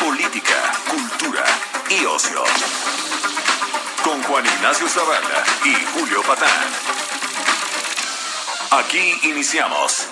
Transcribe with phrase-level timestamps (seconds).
[0.00, 1.44] Política, cultura
[1.88, 2.42] y ocio.
[4.02, 6.50] Con Juan Ignacio Zavala y Julio Patán.
[8.72, 10.08] Aquí iniciamos.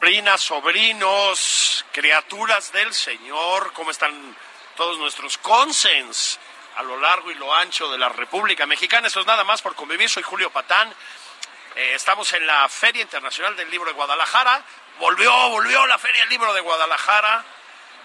[0.00, 4.36] Sobrinas, sobrinos, criaturas del Señor, ¿cómo están
[4.76, 6.40] todos nuestros consens
[6.76, 9.08] a lo largo y lo ancho de la República Mexicana?
[9.08, 10.92] Eso es nada más por convivir, soy Julio Patán.
[11.74, 14.62] Eh, estamos en la Feria Internacional del Libro de Guadalajara.
[14.98, 17.44] Volvió, volvió la Feria del Libro de Guadalajara.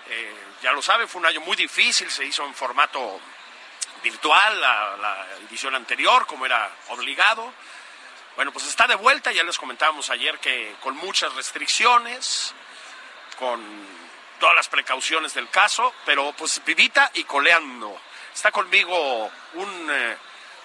[0.09, 3.21] Eh, ya lo sabe, fue un año muy difícil, se hizo en formato
[4.01, 7.53] virtual la, la edición anterior, como era obligado.
[8.35, 12.53] Bueno, pues está de vuelta, ya les comentábamos ayer que con muchas restricciones,
[13.37, 13.61] con
[14.39, 17.99] todas las precauciones del caso, pero pues vivita y coleando.
[18.39, 20.15] Está conmigo un, eh,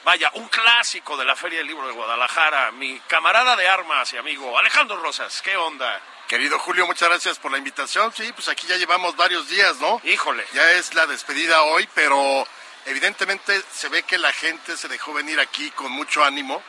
[0.05, 4.16] vaya, un clásico de la Feria del Libro de Guadalajara, mi camarada de armas y
[4.16, 5.42] amigo Alejandro Rosas.
[5.42, 6.00] ¿Qué onda?
[6.28, 8.12] Querido Julio, muchas gracias por la invitación.
[8.14, 10.00] Sí, pues aquí ya llevamos varios días, ¿no?
[10.05, 10.47] Híjole.
[10.53, 12.47] Ya es la despedida hoy, pero
[12.86, 16.62] evidentemente se ve que la gente se dejó venir aquí con mucho ánimo.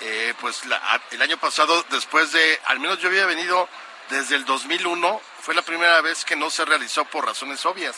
[0.00, 3.68] Eh, pues la- el año pasado, después de, al menos yo había venido
[4.10, 7.96] desde el 2001, fue la primera vez que no se realizó por razones obvias.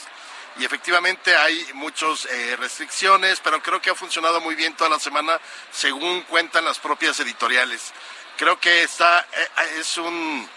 [0.58, 4.98] Y efectivamente hay muchas eh, restricciones, pero creo que ha funcionado muy bien toda la
[4.98, 7.92] semana, según cuentan las propias editoriales.
[8.36, 10.48] Creo que está, eh, es un,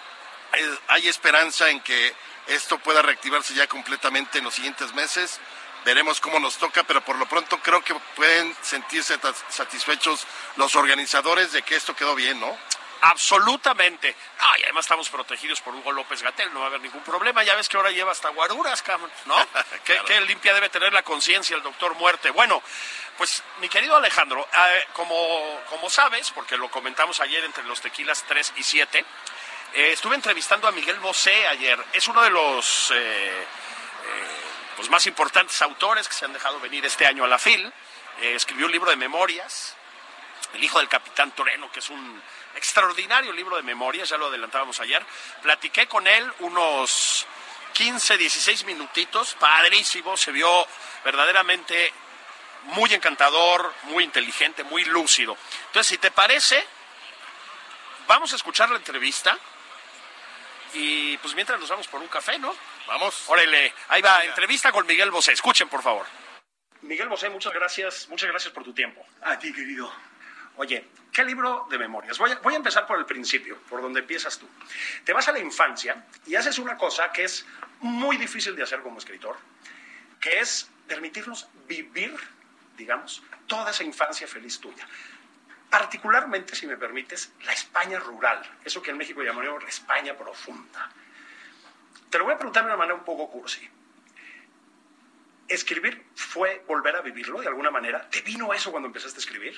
[0.88, 2.16] hay- esperanza en que
[2.48, 5.40] esto pueda reactivarse ya completamente en los siguientes meses.
[5.86, 9.18] Veremos cómo nos toca, pero por lo pronto creo que pueden sentirse
[9.50, 12.58] satisfechos los organizadores de que esto quedó bien, ¿no?
[13.02, 14.16] Absolutamente.
[14.40, 17.44] Ah, y además estamos protegidos por Hugo López Gatel, no va a haber ningún problema.
[17.44, 19.36] Ya ves que ahora lleva hasta guaruras, cabrón, ¿no?
[19.86, 20.06] ¿Qué, Claro.
[20.06, 22.30] qué limpia debe tener la conciencia el doctor Muerte.
[22.32, 22.62] Bueno,
[23.18, 28.24] pues mi querido Alejandro, eh, como, como sabes, porque lo comentamos ayer entre los tequilas
[28.28, 29.06] 3 y 7,
[29.74, 31.84] eh, estuve entrevistando a Miguel Bosé ayer.
[31.94, 33.46] Es uno de los eh, eh,
[34.76, 37.72] pues más importantes autores que se han dejado venir este año a la FIL.
[38.22, 39.76] Escribió un libro de memorias,
[40.54, 42.22] el hijo del capitán Toreno, que es un
[42.56, 45.06] extraordinario libro de memorias, ya lo adelantábamos ayer.
[45.42, 47.26] Platiqué con él unos
[47.74, 50.68] 15, 16 minutitos, padrísimo, se vio
[51.04, 51.92] verdaderamente
[52.64, 55.38] muy encantador, muy inteligente, muy lúcido.
[55.68, 56.64] Entonces, si te parece,
[58.08, 59.38] vamos a escuchar la entrevista
[60.74, 62.56] y pues mientras nos vamos por un café, ¿no?
[62.88, 63.24] Vamos.
[63.28, 65.34] Órale, ahí va, entrevista con Miguel Bosé.
[65.34, 66.06] Escuchen, por favor.
[66.82, 69.06] Miguel Bosé, muchas gracias, muchas gracias por tu tiempo.
[69.22, 69.92] A ti, querido.
[70.58, 72.18] Oye, ¿qué libro de memorias?
[72.18, 74.48] Voy a, voy a empezar por el principio, por donde empiezas tú.
[75.04, 77.46] Te vas a la infancia y haces una cosa que es
[77.80, 79.38] muy difícil de hacer como escritor,
[80.20, 82.16] que es permitirnos vivir,
[82.78, 84.88] digamos, toda esa infancia feliz tuya.
[85.70, 90.92] Particularmente, si me permites, la España rural, eso que en México llamaríamos la España profunda.
[92.10, 93.68] Te lo voy a preguntar de una manera un poco cursi.
[95.48, 98.10] ¿Escribir fue volver a vivirlo de alguna manera?
[98.10, 99.58] ¿Te vino eso cuando empezaste a escribir?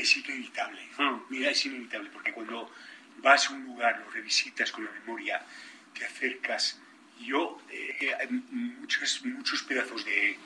[0.00, 0.80] Es inevitable.
[0.98, 1.20] Mm.
[1.30, 2.70] Mira, es inevitable porque cuando
[3.18, 5.42] vas a un lugar, lo revisitas con la memoria,
[5.94, 6.78] te acercas.
[7.20, 10.36] Yo, eh, eh, muchos, muchos pedazos de,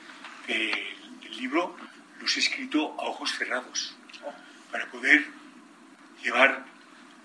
[0.47, 1.75] de- del libro
[2.21, 3.95] los he escrito a ojos cerrados
[4.71, 5.25] para poder
[6.23, 6.65] llevar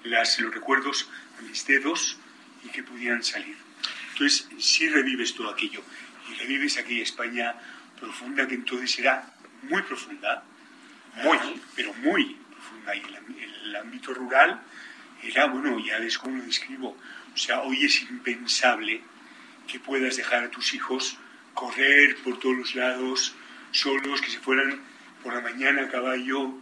[0.02, 1.08] las, los recuerdos
[1.38, 2.18] a mis dedos
[2.64, 3.56] y que pudieran salir.
[4.12, 5.82] Entonces, si revives todo aquello
[6.28, 7.54] y revives aquella España
[8.00, 9.32] profunda que entonces era
[9.62, 10.42] muy profunda,
[11.16, 11.38] muy,
[11.74, 12.94] pero muy profunda.
[12.94, 13.02] Y
[13.64, 14.60] el, ámbito rural
[15.22, 16.96] era, bueno, ya ves cómo lo describo.
[17.34, 19.02] O sea, hoy es impensable
[19.66, 21.18] que puedas dejar a tus hijos
[21.54, 23.34] correr por todos los lados,
[23.72, 24.80] solos, que se fueran
[25.22, 26.54] por la mañana a caballo,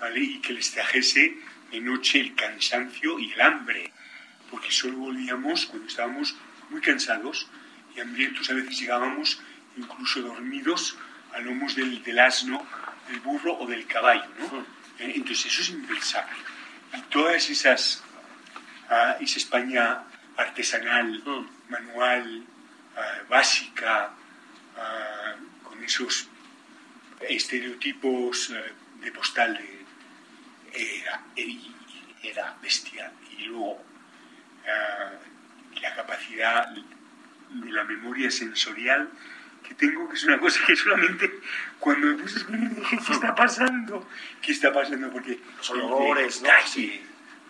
[0.00, 0.20] ¿vale?
[0.20, 1.38] Y que les trajese
[1.70, 3.92] de noche el cansancio y el hambre.
[4.50, 6.36] Porque solo volvíamos cuando estábamos
[6.70, 7.48] muy cansados
[7.94, 8.50] y hambrientos.
[8.50, 9.40] A veces llegábamos
[9.76, 10.98] incluso dormidos
[11.32, 12.66] a lomos del asno,
[13.08, 14.60] del burro o del caballo, ¿no?
[14.98, 16.36] Eh, Entonces eso es impensable.
[16.96, 18.02] Y todas esas,
[18.88, 20.04] ah, esa España
[20.36, 21.22] artesanal,
[21.68, 22.44] manual,
[22.96, 24.10] ah, básica,
[24.76, 25.34] ah,
[25.84, 26.28] esos
[27.20, 29.84] estereotipos eh, de postal de,
[30.74, 31.22] era,
[32.22, 33.12] era bestial.
[33.38, 33.82] Y luego
[34.66, 39.10] eh, la capacidad de la memoria sensorial
[39.66, 41.40] que tengo, que es una cosa que solamente
[41.78, 42.26] cuando a
[43.06, 44.08] ¿qué está pasando?
[44.42, 45.10] ¿Qué está pasando?
[45.10, 46.48] Porque los olores, ¿no?
[46.66, 47.02] Sí.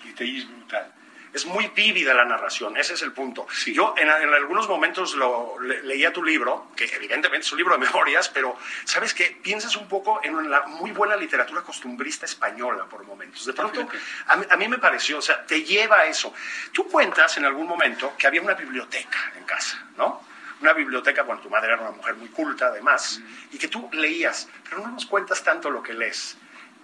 [0.02, 0.92] El detalle es brutal
[1.32, 3.46] es muy vívida la narración, ese es el punto.
[3.66, 8.28] Yo en, algunos momentos lo, leía tu libro, que evidentemente es un libro de memorias,
[8.28, 13.44] pero sabes que piensas un poco en la muy buena literatura costumbrista española por momentos.
[13.44, 13.88] De pronto,
[14.26, 16.32] a mí, me pareció, o sea, te lleva a eso.
[16.72, 20.27] Tú cuentas en algún momento que había una biblioteca en casa, ¿no?
[20.60, 23.20] Una biblioteca cuando tu madre era una mujer muy culta, además,
[23.52, 26.36] y que tú leías, pero no nos cuentas tanto lo que lees.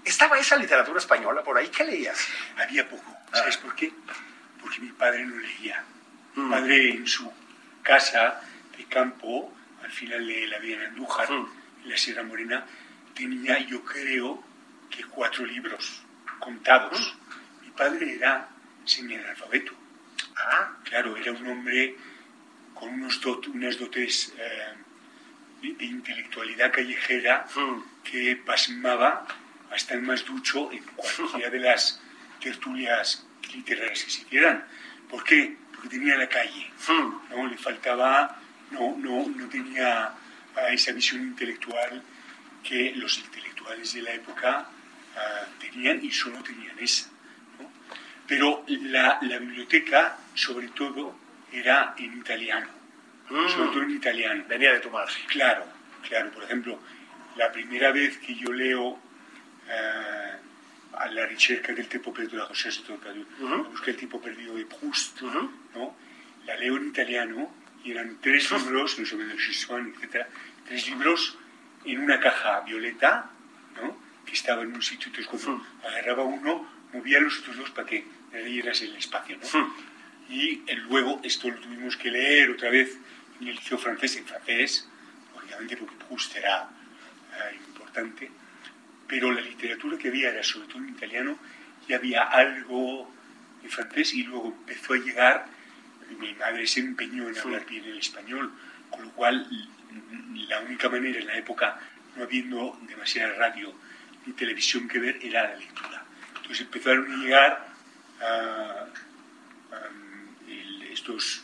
[0.04, 1.68] ¿Estaba esa literatura española por ahí?
[1.68, 2.28] ¿Qué leías?
[2.56, 3.16] Había poco.
[3.32, 3.92] ¿Sabes por qué?
[4.64, 5.84] porque mi padre no leía.
[6.36, 6.50] Mi mm.
[6.50, 7.30] padre en su
[7.82, 8.40] casa
[8.78, 11.48] de campo, al final de la vida en Andújar, mm.
[11.84, 12.64] en la Sierra Morena,
[13.14, 14.42] tenía, yo creo,
[14.88, 16.02] que cuatro libros
[16.38, 17.14] contados.
[17.60, 17.64] Mm.
[17.66, 18.48] Mi padre era
[18.86, 19.72] semi-analfabeto.
[20.34, 21.96] Ah, claro, era un hombre
[22.74, 24.74] con unos unas dotes eh,
[25.62, 27.46] de, intelectualidad callejera
[28.02, 29.26] que pasmaba
[29.70, 32.00] hasta el más ducho en cualquiera de las
[32.40, 34.64] tertulias literarias que se hicieran.
[35.08, 35.56] ¿Por qué?
[35.72, 37.30] Porque tenía la calle, hmm.
[37.30, 37.46] ¿no?
[37.46, 38.38] Le faltaba,
[38.70, 40.12] no, no, no tenía
[40.56, 42.02] ah, esa visión intelectual
[42.62, 44.68] que los intelectuales de la época
[45.16, 47.10] ah, tenían y solo tenían esa.
[48.26, 51.14] Pero la, la, biblioteca, sobre todo,
[51.54, 52.68] era en italiano.
[53.30, 53.48] Hmm.
[53.48, 54.44] Sobre todo en italiano.
[54.48, 55.14] Venía de tu madre.
[55.28, 55.64] Claro,
[56.06, 56.30] claro.
[56.30, 56.78] Por ejemplo,
[57.36, 58.98] la primera vez que yo leo
[59.68, 60.36] ah,
[60.98, 65.22] alla ricerca del tempo perduto da José Sotomayor, uh busqué el tiempo perdido de Proust,
[65.74, 65.96] ¿no?
[66.46, 67.50] La leo en italiano
[67.82, 70.26] y eran tres libros, no el etc.,
[70.66, 71.36] tres libros
[71.84, 73.30] en una caja violeta,
[73.80, 73.96] ¿no?
[74.24, 78.04] Que estaba en un sitio, entonces cuando agarraba uno, movía los otros dos para que
[78.32, 79.74] leyeras el espacio, ¿no?
[80.28, 82.96] Y luego esto lo tuvimos que leer otra vez
[83.40, 84.88] en el liceo francés, en francés,
[85.36, 86.70] obviamente porque Proust era
[87.34, 88.30] eh, importante,
[89.06, 91.38] pero la literatura que había era sobre todo en italiano
[91.86, 93.12] y había algo
[93.62, 95.46] en francés y luego empezó a llegar,
[96.18, 98.52] mi madre se empeñó en hablar bien el español,
[98.90, 99.46] con lo cual
[100.48, 101.78] la única manera en la época,
[102.16, 103.74] no habiendo demasiada radio
[104.26, 106.04] ni televisión que ver, era la lectura.
[106.36, 107.73] Entonces empezaron a llegar
[111.04, 111.42] estos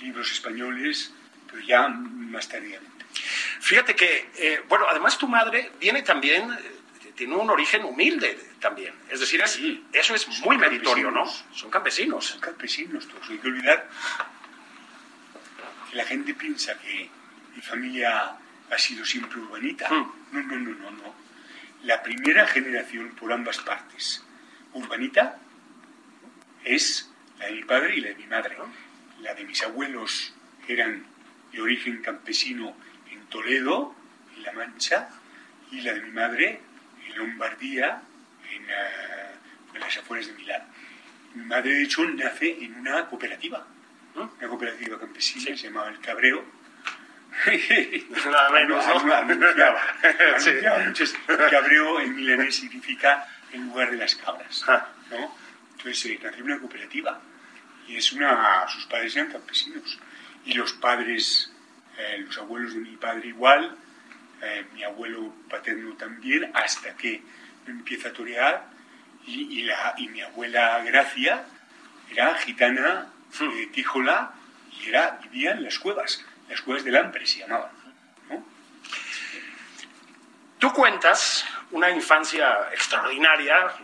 [0.00, 1.12] libros españoles,
[1.50, 3.06] pero ya más tardíamente.
[3.60, 6.50] Fíjate que, eh, bueno, además tu madre viene también
[7.14, 8.94] tiene un origen humilde también.
[9.08, 9.42] Es decir,
[9.92, 11.26] eso es muy meritorio, ¿no?
[11.54, 12.26] Son campesinos.
[12.26, 13.28] Son campesinos todos.
[13.30, 13.88] Hay que olvidar
[15.90, 17.08] que la gente piensa que
[17.54, 18.36] mi familia
[18.70, 19.88] ha sido siempre urbanita.
[19.90, 20.12] Hmm.
[20.32, 21.14] No, no, no, no, no.
[21.84, 24.24] La primera generación por ambas partes
[24.72, 25.38] urbanita
[26.64, 27.11] es
[27.42, 28.56] la de mi padre y la de mi madre.
[29.20, 30.32] La de mis abuelos
[30.68, 31.04] eran
[31.50, 32.76] de origen campesino
[33.10, 33.94] en Toledo,
[34.36, 35.08] en La Mancha,
[35.70, 36.60] y la de mi madre
[37.06, 38.02] en Lombardía,
[38.48, 38.60] eh,
[39.74, 40.62] en, las afueras de Milán.
[41.34, 43.66] Mi madre, de hecho, nace en una cooperativa,
[44.14, 46.44] una cooperativa campesina, se llamaba El Cabreo.
[48.26, 49.14] Nada menos, ¿no?
[49.14, 54.62] Anunciaba, El cabreo en milanés significa en lugar de las cabras.
[54.68, 54.86] Ah.
[55.10, 55.34] ¿no?
[55.72, 57.20] Entonces eh, nació en una cooperativa
[57.88, 59.98] y es una, sus padres eran campesinos.
[60.44, 61.52] Y los padres,
[61.98, 63.76] eh, los abuelos de mi padre igual,
[64.42, 67.22] eh, mi abuelo paterno también, hasta que
[67.66, 68.72] empieza a torear.
[69.24, 71.44] Y, la, y mi abuela Gracia
[72.10, 73.06] era gitana
[73.38, 74.32] de Tíjola
[74.72, 77.70] y era, vivía en las cuevas, las cuevas del Ampre se llamaban.
[80.58, 83.74] Tú cuentas una infancia extraordinaria,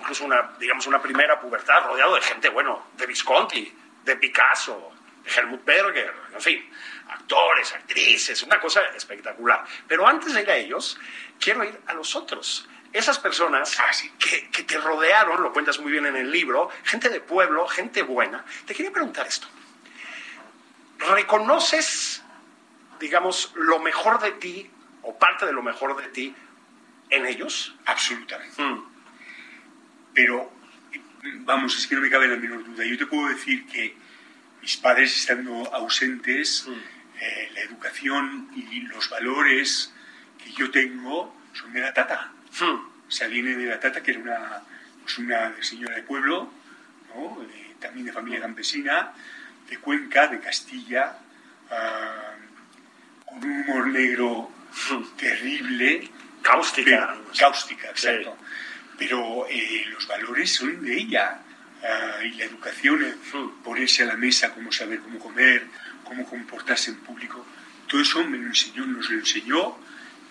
[0.00, 3.72] incluso una, digamos, una primera pubertad rodeado de gente, bueno, de Visconti,
[4.04, 4.92] de Picasso,
[5.22, 6.70] de Helmut Berger, en fin
[7.10, 9.64] actores, actrices, una cosa espectacular.
[9.86, 10.98] Pero antes de ir a ellos,
[11.38, 12.68] quiero ir a los otros.
[12.92, 17.08] Esas personas ah, que, que, te rodearon, lo cuentas muy bien en el libro, gente
[17.08, 18.44] de pueblo, gente buena.
[18.66, 19.46] Te quería preguntar esto.
[20.98, 22.22] ¿Reconoces,
[22.98, 24.70] digamos, lo mejor de ti
[25.02, 26.34] o parte de lo mejor de ti
[27.10, 27.74] en ellos?
[27.86, 28.60] Absolutamente.
[28.60, 28.89] Mm.
[30.20, 30.52] Pero,
[31.46, 32.84] vamos, es que no me cabe la menor duda.
[32.84, 33.94] Yo te puedo decir que
[34.60, 37.00] mis padres estando ausentes, mm.
[37.22, 39.92] Eh, la educación y los valores
[40.42, 42.32] que yo tengo son de la tata.
[42.58, 42.80] Hmm.
[43.06, 44.62] O sea, viene de la tata, que era una,
[45.02, 46.50] pues una señora de pueblo,
[47.78, 49.12] también de familia campesina,
[49.68, 51.18] de Cuenca, de Castilla,
[51.70, 52.36] ah,
[53.26, 54.50] con un humor negro
[55.18, 56.08] terrible,
[56.40, 57.16] Cáustica.
[57.18, 58.34] pero- cáustica, exacto.
[59.00, 61.40] Pero eh, los valores son de ella.
[61.82, 63.62] ah, y la educación, eh, Mm.
[63.64, 65.66] ponerse a la mesa, cómo saber cómo comer,
[66.04, 67.46] cómo comportarse en público,
[67.88, 69.78] todo eso me lo enseñó, nos lo enseñó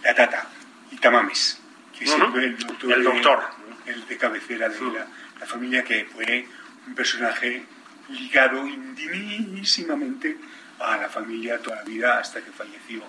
[0.04, 0.48] la tata,
[0.92, 1.60] y Tamames,
[1.98, 3.44] que es el, el doctor, El de- doctor.
[3.88, 4.94] el de cabecera de Mm.
[4.94, 5.08] la,
[5.40, 6.48] la familia, que fue
[6.86, 7.66] un personaje
[8.10, 10.38] ligado intimísimamente
[10.80, 13.02] a la familia toda la vida hasta que falleció.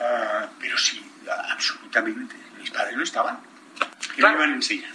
[0.00, 1.00] Ah, pero sí,
[1.52, 2.34] absolutamente.
[2.58, 3.38] Mis padres no estaban.
[4.20, 4.38] ¿Qué Claro.
[4.38, 4.94] me iban?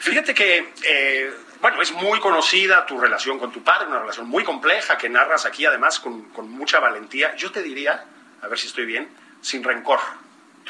[0.00, 4.44] Fíjate que, eh, bueno, es muy conocida tu relación con tu padre, una relación muy
[4.44, 7.34] compleja que narras aquí, además, con, con mucha valentía.
[7.36, 8.04] Yo te diría,
[8.42, 9.08] a ver si estoy bien,
[9.40, 10.00] sin rencor,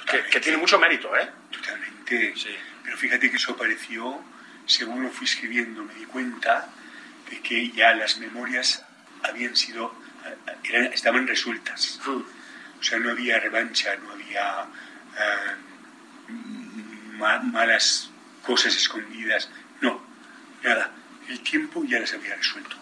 [0.08, 1.28] que, que tiene mucho mérito, ¿eh?
[1.50, 2.34] Totalmente.
[2.36, 2.54] Sí.
[2.84, 4.20] Pero fíjate que eso apareció,
[4.66, 6.68] según lo fui escribiendo, me di cuenta
[7.30, 8.84] de que ya las memorias
[9.22, 9.94] habían sido,
[10.64, 12.00] eran- estaban resueltas.
[12.06, 14.64] O sea, no había revancha, no había
[15.16, 15.54] eh,
[17.20, 18.10] ma- malas
[18.44, 19.48] cosas escondidas.
[19.80, 20.00] No,
[20.64, 20.90] nada.
[21.28, 22.76] El tiempo ya las había resuelto.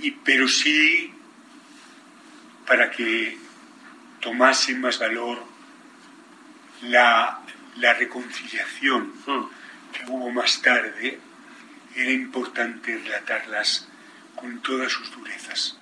[0.00, 1.12] Y, pero sí,
[2.66, 3.36] para que
[4.20, 5.42] tomase más valor
[6.82, 7.40] la,
[7.76, 9.12] la reconciliación
[9.92, 11.18] que hubo más tarde,
[11.94, 13.88] era importante relatarlas
[14.34, 15.78] con todas sus durezas.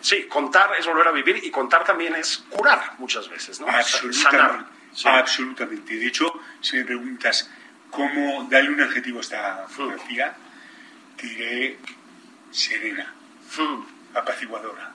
[0.00, 3.66] Sí, contar es volver a vivir y contar también es curar muchas veces, ¿no?
[3.66, 4.30] Absolutamente.
[4.30, 4.66] Sanar.
[4.92, 5.08] Sí.
[5.08, 5.96] Absolutamente.
[5.96, 6.32] De hecho,
[6.64, 7.50] si me preguntas
[7.90, 10.34] cómo darle un adjetivo a esta fotografía,
[11.16, 11.78] te diré
[12.50, 13.12] serena,
[13.58, 14.16] Mm.
[14.16, 14.92] apaciguadora.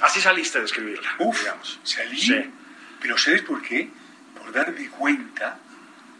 [0.00, 1.78] Así saliste de escribirla, Uf, digamos.
[1.82, 2.18] salí.
[2.20, 2.40] Sí.
[3.00, 3.90] Pero ¿sabes por qué?
[4.38, 5.58] Por darme cuenta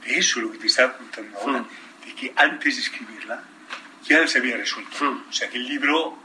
[0.04, 1.69] de eso, lo que te estaba contando ahora, Mm.
[2.07, 3.42] de que antes de escribirla
[4.04, 5.04] ya se había resuelto.
[5.04, 5.28] Mm.
[5.28, 6.19] O sea, que el libro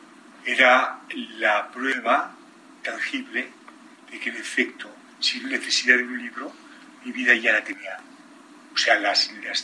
[0.44, 1.00] era
[1.38, 2.34] la prueba
[2.84, 3.50] tangible
[4.12, 6.54] de que en efecto, sin necesidad de un libro,
[7.06, 8.00] mi vida ya la tenía.
[8.76, 9.64] O sea, las, las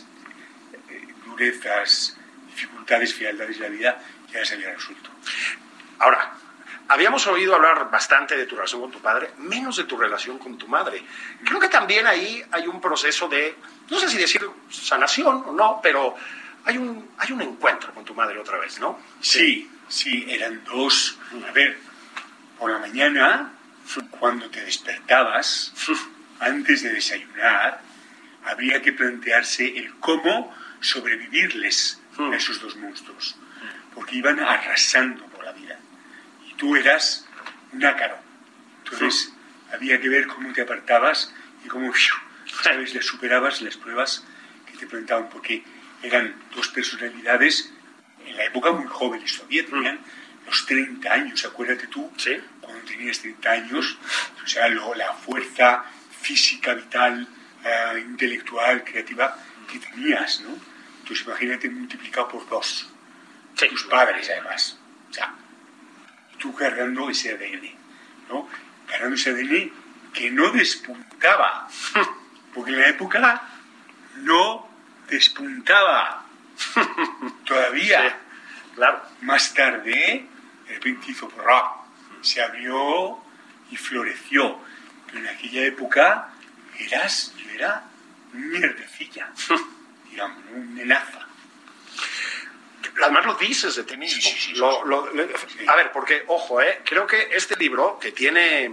[0.90, 4.02] eh, durezas, dificultades, fealdades de la vida
[4.32, 5.10] ya las había resuelto.
[6.00, 6.34] Ahora,
[6.88, 10.58] habíamos oído hablar bastante de tu relación con tu padre, menos de tu relación con
[10.58, 11.04] tu madre.
[11.44, 13.56] Creo que también ahí hay un proceso de,
[13.90, 16.16] no sé si decir sanación o no, pero
[16.66, 19.00] hay un, hay un encuentro con tu madre otra vez, ¿no?
[19.20, 21.18] Sí, sí, eran dos.
[21.48, 21.78] A ver,
[22.58, 23.52] por la mañana,
[24.10, 25.74] cuando te despertabas,
[26.40, 27.82] antes de desayunar,
[28.46, 33.36] habría que plantearse el cómo sobrevivirles a esos dos monstruos.
[33.94, 35.78] Porque iban arrasando por la vida.
[36.50, 37.28] Y tú eras
[37.74, 38.18] un ácaro.
[38.84, 39.34] Entonces,
[39.74, 41.34] había que ver cómo te apartabas
[41.66, 41.92] y cómo.
[42.64, 42.94] ¿sabes?
[42.94, 44.24] les superabas las pruebas
[44.66, 45.30] que te plantaban.
[45.30, 45.64] Porque
[46.04, 47.72] eran dos personalidades
[48.26, 50.00] en la época muy jóvenes todavía, tenían
[50.46, 52.38] los 30 años, acuérdate tú, Sí.
[52.60, 53.98] cuando tenías 30 años,
[54.44, 55.84] o sea, lo- la fuerza
[56.22, 57.28] física, vital,
[57.64, 59.38] eh, intelectual, creativa
[59.72, 60.50] que tenías, ¿no?
[61.02, 62.88] Entonces imagínate multiplicado por dos,
[63.56, 63.68] Sí.
[63.68, 64.78] tus padres además,
[65.10, 65.34] o sea,
[66.40, 67.76] tú cargando ese ADN,
[68.30, 68.48] ¿no?
[68.88, 69.72] Cargando ese ADN
[70.14, 71.68] que no despuntaba,
[72.54, 73.42] porque en la época
[74.18, 74.68] no
[75.10, 76.26] despuntaba
[77.46, 78.10] todavía.
[78.10, 78.16] Sí,
[78.76, 79.02] claro.
[79.22, 80.26] Más tarde,
[80.68, 81.74] de repente hizo ¡prá!
[82.22, 83.20] se abrió
[83.70, 84.60] y floreció.
[85.08, 86.31] Pero en aquella época
[86.80, 87.84] eras, yo era
[88.34, 89.32] mierdecilla,
[90.10, 91.28] digamos, un nenaza.
[93.02, 94.22] Además lo dices de ti mismo.
[94.22, 95.10] Sí, sí, sí, sí, Lo-.
[95.68, 98.72] A ver, porque, ojo, eh, creo que este libro, que tiene,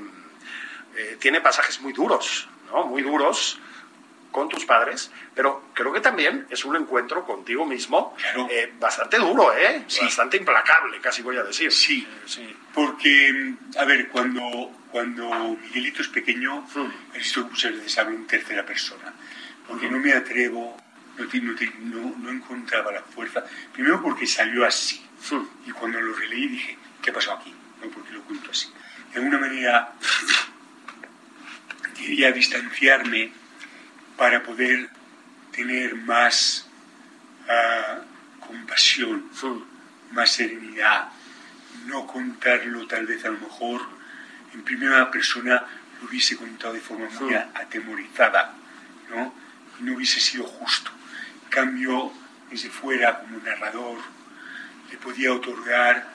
[0.97, 2.85] eh, tiene pasajes muy duros, ¿no?
[2.85, 3.59] Muy duros
[4.31, 8.47] con tus padres, pero creo que también es un encuentro contigo mismo Claro.
[8.51, 9.85] eh, bastante duro, ¿eh?
[9.89, 10.05] Sí.
[10.05, 11.73] Bastante implacable, casi voy a decir.
[11.73, 12.55] Sí, sí.
[12.75, 16.91] porque, a ver, cuando, cuando Miguelito es pequeño, Hmm.
[17.15, 19.13] visto que muchas veces hablo en tercera persona,
[19.67, 20.77] porque no me atrevo,
[21.17, 21.25] no,
[21.81, 23.45] no, no- encontraba la fuerza.
[23.73, 25.43] Primero porque salió así, Hmm.
[25.67, 27.53] y cuando lo releí dije, ¿qué pasó aquí?
[27.83, 28.69] No, porque lo cuento así.
[29.13, 29.93] De alguna manera
[31.97, 33.33] quería distanciarme
[34.19, 34.91] para poder
[35.53, 36.67] tener más
[37.49, 38.01] ah,
[38.47, 39.31] compasión,
[40.11, 41.09] más serenidad,
[41.87, 43.81] no contarlo tal vez a lo mejor
[44.53, 45.65] en primera persona
[46.01, 48.55] lo hubiese contado de forma muy atemorizada,
[49.11, 49.33] ¿no?
[49.79, 50.91] Y no hubiese sido justo.
[51.45, 52.13] En cambio,
[52.51, 53.99] desde fuera, como narrador,
[54.91, 56.09] le podía otorgar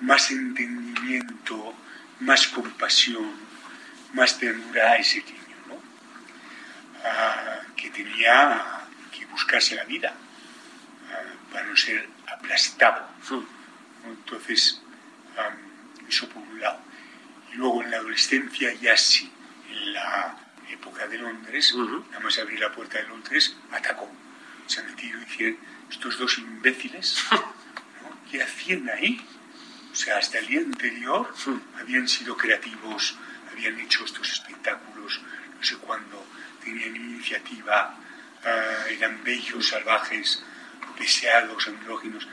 [0.00, 1.74] más entendimiento,
[2.20, 3.32] más compasión,
[4.14, 5.41] más ternura a ese niño,
[7.04, 10.14] Ah, que tenía que buscarse la vida
[11.10, 13.08] ah, para no ser aplastado.
[13.28, 13.44] Hmm.
[14.04, 14.80] Entonces,
[15.36, 15.56] am,
[16.08, 16.80] eso por un lado.
[17.52, 19.30] Y luego en la adolescencia ya sí,
[19.70, 20.36] en la
[20.70, 24.10] época de Londres, nada más abrir la puerta de Londres, atacó.
[24.66, 25.58] Se metieron y dijeron,
[25.90, 28.22] estos dos imbéciles, ¿no?
[28.30, 29.20] ¿qué hacían ahí?
[29.92, 31.34] O sea, hasta el día anterior
[31.78, 33.16] habían sido creativos,
[33.50, 34.91] habían hecho estos espectáculos,
[36.72, 37.96] tenían iniciativa,
[38.90, 40.42] eran bellos, salvajes,
[40.98, 42.26] deseados, andróginos.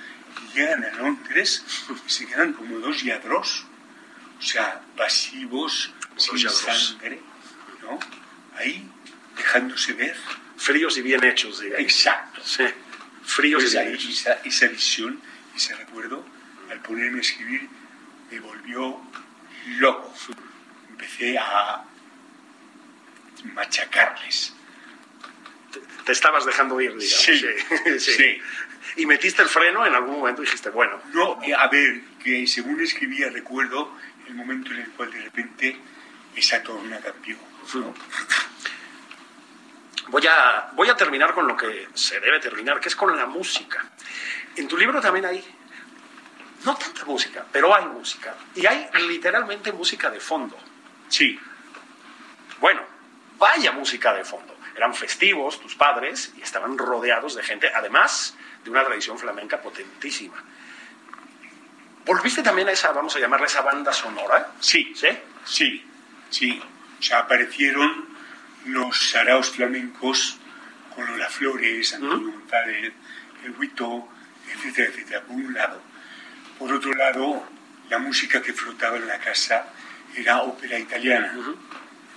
[0.44, 1.64] Y llegan a Londres
[2.06, 3.66] y se quedan como dos yadros,
[4.38, 6.60] o sea, pasivos, sin yadros.
[6.60, 7.20] sangre,
[7.82, 8.00] ¿no?
[8.58, 8.90] Ahí,
[9.36, 10.16] dejándose ver.
[10.58, 11.80] Fríos y bien hechos, diría.
[11.80, 12.42] Exacto.
[12.44, 12.64] Sí.
[13.24, 14.10] Fríos Pues y bien hechos.
[14.20, 15.22] esa, esa visión,
[15.56, 16.26] ese recuerdo,
[16.70, 17.68] al ponerme a escribir,
[18.32, 19.02] me volvió
[19.78, 20.14] loco.
[20.90, 21.84] Empecé a
[23.46, 24.54] machacarles.
[26.06, 27.24] Te estabas dejando ir, digamos.
[27.24, 27.40] Sí,
[28.00, 28.00] sí.
[28.00, 28.42] sí.
[28.96, 32.48] Y metiste el freno en algún momento y dijiste, bueno, No, eh, a ver, que
[32.48, 33.96] según escribía recuerdo
[34.28, 35.78] el momento en el cual de repente
[36.36, 37.38] esa torna cambió.
[37.76, 37.94] ¿no?
[40.08, 43.26] Voy a, voy a terminar con lo que se debe terminar, que es con la
[43.28, 43.92] música.
[44.56, 45.44] En tu libro también hay,
[46.66, 48.36] no tanta música, pero hay música.
[48.56, 50.58] Y hay literalmente música de fondo.
[51.10, 51.40] Sí,
[52.60, 52.82] Bueno,
[53.40, 54.56] vaya música de fondo.
[54.76, 60.44] Eran festivos tus padres y estaban rodeados de gente, además de una tradición flamenca potentísima.
[62.06, 64.52] ¿Volviste también a esa, vamos a llamarla esa banda sonora?
[64.60, 65.08] sí, ¿Sí?
[65.46, 65.86] sí,
[66.30, 66.62] sí.
[67.00, 68.08] O sea, aparecieron
[68.66, 70.38] los saraos flamencos
[70.94, 72.94] con Lola Flores, Antonio González,
[73.44, 74.10] el Huito,
[74.54, 75.82] etcétera, etcétera, por un lado.
[76.58, 77.48] Por otro lado,
[77.90, 79.68] la música que flotaba en la casa
[80.16, 81.34] era ópera italiana.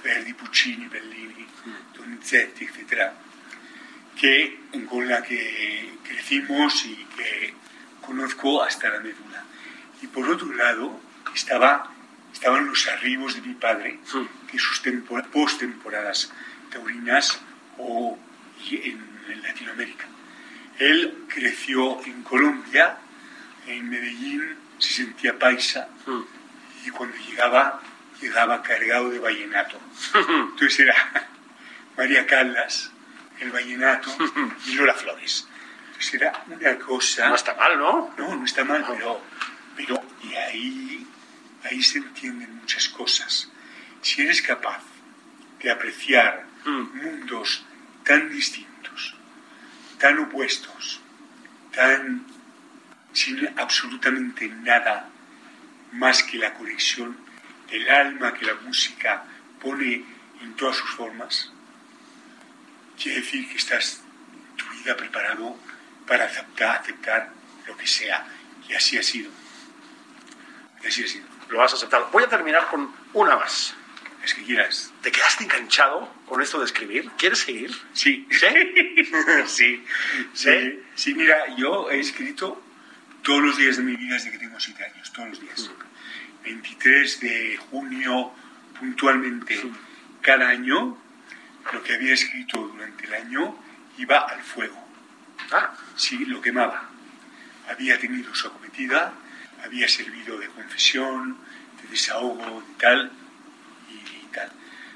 [0.03, 1.47] Verdi, Puccini, Bellini,
[1.95, 3.15] Donizetti, etcétera,
[4.21, 7.55] que, con la que crecimos y que
[8.01, 9.45] conozco hasta la médula.
[10.03, 11.01] Y por otro lado,
[11.35, 11.93] estaba,
[12.33, 14.01] estaban los arribos de mi padre,
[14.51, 16.33] que sus tempor- postemporadas
[16.71, 17.41] taurinas
[17.79, 18.19] o
[18.71, 20.07] en, en Latinoamérica.
[20.79, 22.99] Él creció en Colombia,
[23.67, 25.89] en Medellín, se sentía paisa,
[26.85, 27.81] y cuando llegaba,
[28.23, 29.79] llegaba cargado de vallenato.
[30.15, 31.29] Entonces era
[31.97, 32.91] María Callas,
[33.41, 34.11] el vallenato
[34.67, 35.49] y Lola Flores.
[35.87, 37.29] Entonces era una cosa...
[37.29, 38.15] No está mal, ¿no?
[38.17, 39.21] No, no está mal, pero,
[39.77, 41.07] pero y ahí,
[41.65, 43.51] ahí se entienden muchas cosas.
[44.01, 44.83] Si eres capaz
[45.61, 47.65] de apreciar mundos
[48.05, 49.15] tan distintos,
[49.99, 51.01] tan opuestos,
[51.73, 52.25] tan
[53.13, 55.09] sin absolutamente nada
[55.93, 57.17] más que la conexión
[57.73, 59.25] del alma que la música
[59.61, 60.05] pone
[60.43, 61.51] en todas sus formas,
[63.01, 65.57] quiere decir que estás en tu vida preparado
[66.07, 67.31] para aceptar, aceptar
[67.67, 68.27] lo que sea.
[68.69, 69.31] Y así ha sido.
[70.83, 71.27] Y así ha sido.
[71.49, 72.09] Lo has aceptado.
[72.13, 73.75] Voy a terminar con una más.
[74.23, 74.93] Es que quieras.
[75.03, 77.11] ¿Te quedaste enganchado con esto de escribir?
[77.17, 77.73] ¿Quieres seguir?
[77.93, 78.29] Sí.
[78.31, 78.47] ¿Sí?
[79.47, 79.87] sí.
[80.35, 80.83] Sí.
[80.95, 82.63] Sí, mira, yo he escrito
[83.23, 85.71] todos los días de mi vida desde que tengo siete años, todos los días.
[86.45, 88.33] 23 de junio,
[88.79, 89.63] puntualmente,
[90.21, 90.99] cada año,
[91.73, 93.57] lo que había escrito durante el año
[93.99, 94.79] iba al fuego.
[95.51, 96.89] Ah, Sí, lo quemaba.
[97.69, 99.13] Había tenido su acometida,
[99.65, 101.39] había servido de confesión,
[101.81, 103.11] de desahogo, de tal
[103.89, 104.51] y tal.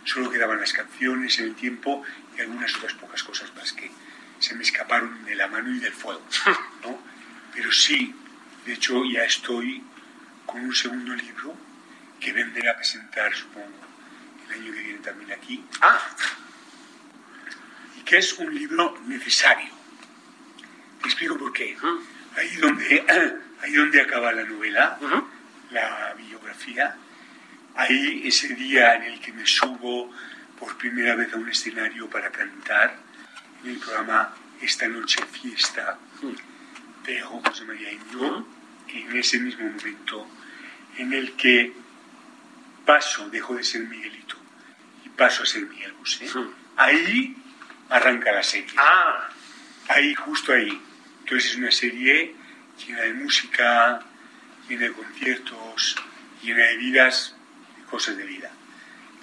[0.04, 2.02] Solo quedaban las canciones en el tiempo
[2.37, 3.90] y algunas otras pocas cosas más que
[4.38, 6.22] se me escaparon de la mano y del fuego.
[6.82, 6.98] ¿no?
[7.54, 8.14] Pero sí,
[8.64, 9.82] de hecho ya estoy
[10.46, 11.54] con un segundo libro
[12.20, 13.68] que vendré a presentar, supongo,
[14.46, 16.00] el año que viene también aquí, ah,
[17.98, 19.70] y que es un libro necesario.
[21.02, 21.76] Te explico por qué.
[22.37, 23.04] Ahí donde,
[23.62, 24.98] ahí donde acaba la novela,
[25.70, 26.96] la biografía,
[27.74, 30.11] ahí ese día en el que me subo
[30.59, 32.96] por primera vez a un escenario para cantar,
[33.62, 35.98] en el programa Esta Noche Fiesta
[37.04, 38.46] de José María Iñó,
[38.88, 40.27] en ese mismo momento
[40.99, 41.72] en el que
[42.85, 44.37] paso, dejo de ser Miguelito
[45.05, 46.27] y paso a ser Miguel Bosé,
[46.77, 47.37] ahí
[47.90, 48.70] arranca la serie.
[48.79, 49.29] ah,
[49.88, 50.81] Ahí, justo ahí.
[51.20, 52.35] Entonces es una serie
[52.85, 54.01] llena de música,
[54.68, 55.96] llena de conciertos,
[56.42, 57.37] llena de vidas,
[57.79, 58.51] de cosas de vida.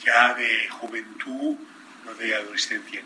[0.06, 1.58] Ya de juventud,
[2.06, 3.02] no de adolescencia.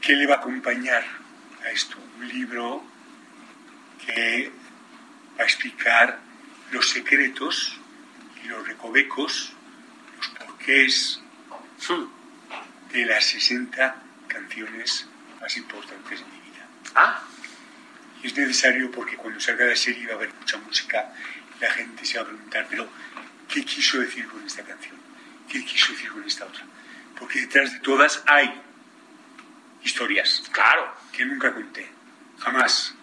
[0.00, 1.04] ¿Qué le va a acompañar
[1.64, 1.96] a esto?
[2.18, 2.84] Un libro
[4.04, 4.50] que
[5.38, 6.18] a explicar
[6.70, 7.78] los secretos
[8.44, 9.52] y los recovecos,
[10.16, 11.20] los porqués
[12.92, 13.96] de las 60
[14.28, 15.06] canciones
[15.40, 16.66] más importantes de mi vida.
[16.94, 17.22] ah,
[18.22, 21.12] Y es necesario porque cuando salga la serie va a haber mucha música
[21.58, 22.88] y la gente se va a preguntar, pero
[23.48, 24.94] ¿qué quiso decir con esta canción?
[25.48, 26.64] ¿Qué quiso decir con esta otra?
[27.18, 28.60] Porque detrás de todas hay
[29.82, 30.42] historias.
[30.52, 30.94] Claro.
[31.12, 31.88] Que nunca conté.
[32.38, 32.94] Jamás.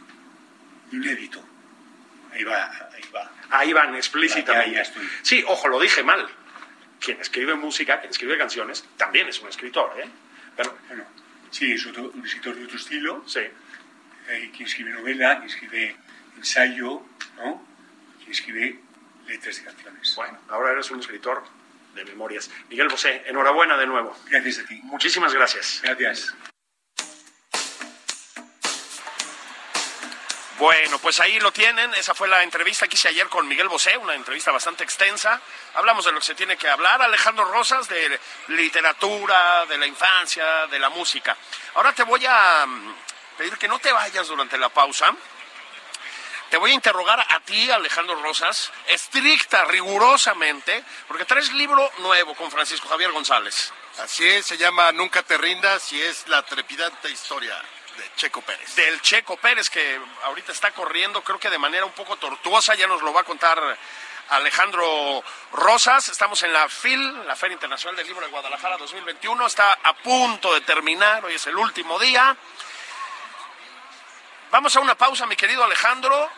[0.91, 1.43] Inédito.
[2.31, 3.31] Ahí va, ahí va.
[3.49, 4.83] Ahí van explícitamente.
[5.21, 6.27] Sí, ojo, lo dije mal.
[6.99, 10.09] Quien escribe música, quien escribe canciones, también es un escritor, ¿eh?
[10.55, 11.05] Pero, Bueno,
[11.49, 13.23] sí, es otro, un escritor de otro estilo.
[13.25, 13.41] sí.
[14.29, 15.95] Hay quien escribe novela, quien escribe
[16.37, 17.01] ensayo,
[17.37, 17.65] ¿no?
[18.19, 18.79] Quien escribe
[19.27, 20.15] letras de canciones.
[20.15, 21.43] Bueno, ahora eres un escritor
[21.95, 22.51] de memorias.
[22.69, 24.15] Miguel Bosé, enhorabuena de nuevo.
[24.29, 24.79] Gracias a ti.
[24.83, 25.81] Muchísimas gracias.
[25.83, 26.35] Gracias.
[30.59, 31.93] Bueno, pues ahí lo tienen.
[31.93, 35.39] Esa fue la entrevista que hice ayer con Miguel Bosé, una entrevista bastante extensa.
[35.75, 37.01] Hablamos de lo que se tiene que hablar.
[37.01, 38.19] Alejandro Rosas, de
[38.49, 41.37] literatura, de la infancia, de la música.
[41.75, 42.93] Ahora te voy a mm,
[43.37, 45.15] pedir que no te vayas durante la pausa.
[46.49, 52.51] Te voy a interrogar a ti, Alejandro Rosas, estricta, rigurosamente, porque traes libro nuevo con
[52.51, 53.71] Francisco Javier González.
[53.99, 57.63] Así es, se llama Nunca te rindas y es la trepidante historia
[57.99, 58.75] de Checo Pérez.
[58.75, 62.87] del Checo Pérez, que ahorita está corriendo, creo que de manera un poco tortuosa, ya
[62.87, 63.77] nos lo va a contar
[64.29, 66.09] Alejandro Rosas.
[66.09, 70.53] Estamos en la FIL, la Feria Internacional del Libro de Guadalajara 2021, está a punto
[70.53, 72.35] de terminar, hoy es el último día.
[74.51, 76.29] Vamos a una pausa, mi querido Alejandro,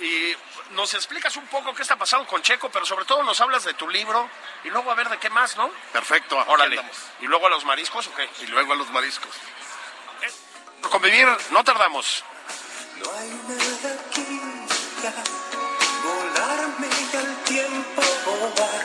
[0.00, 0.34] y
[0.72, 3.74] nos explicas un poco qué está pasando con Checo, pero sobre todo nos hablas de
[3.74, 4.28] tu libro
[4.64, 5.70] y luego a ver de qué más, ¿no?
[5.92, 6.80] Perfecto, Órale.
[7.20, 8.28] ¿Y luego a los mariscos o qué?
[8.42, 9.30] Y luego a los mariscos.
[10.90, 12.24] Convivir, no tardamos.
[13.02, 13.92] No hay nada
[15.02, 15.12] ya,
[16.04, 18.84] volarme y al tiempo volar,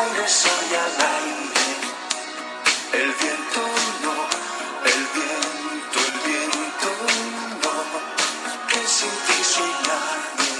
[0.00, 1.70] aire soy al aire,
[2.92, 3.62] el viento
[4.04, 4.14] no,
[4.84, 6.90] el viento, el viento
[7.62, 7.74] no,
[8.68, 10.54] que sin ti soy nadie,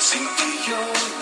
[0.00, 0.82] sin ti yo
[1.20, 1.21] no,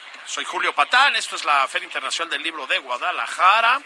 [0.31, 3.81] Soy Julio Patán, esto es la Feria Internacional del Libro de Guadalajara.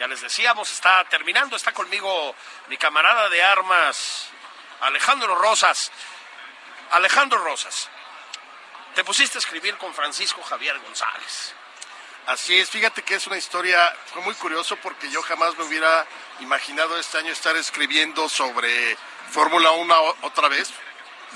[0.00, 2.34] Ya les decíamos, está terminando, está conmigo
[2.66, 4.26] mi camarada de armas,
[4.80, 5.92] Alejandro Rosas.
[6.90, 7.88] Alejandro Rosas,
[8.96, 11.54] te pusiste a escribir con Francisco Javier González.
[12.26, 16.04] Así es, fíjate que es una historia, fue muy curioso porque yo jamás me hubiera
[16.40, 18.96] imaginado este año estar escribiendo sobre
[19.30, 20.68] Fórmula 1 o- otra vez.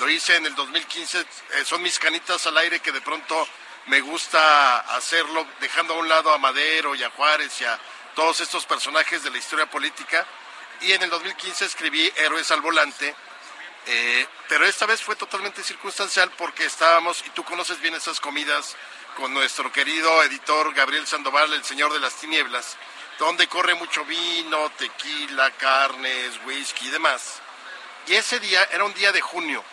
[0.01, 3.47] Lo hice en el 2015, eh, son mis canitas al aire que de pronto
[3.91, 7.77] me gusta hacerlo, dejando a un lado a Madero y a Juárez y a
[8.15, 10.25] todos estos personajes de la historia política.
[10.81, 13.13] Y en el 2015 escribí Héroes al Volante,
[13.87, 18.77] eh, pero esta vez fue totalmente circunstancial porque estábamos, y tú conoces bien esas comidas,
[19.17, 22.77] con nuestro querido editor Gabriel Sandoval, el señor de las tinieblas,
[23.19, 27.41] donde corre mucho vino, tequila, carnes, whisky y demás.
[28.07, 29.65] Y ese día era un día de junio.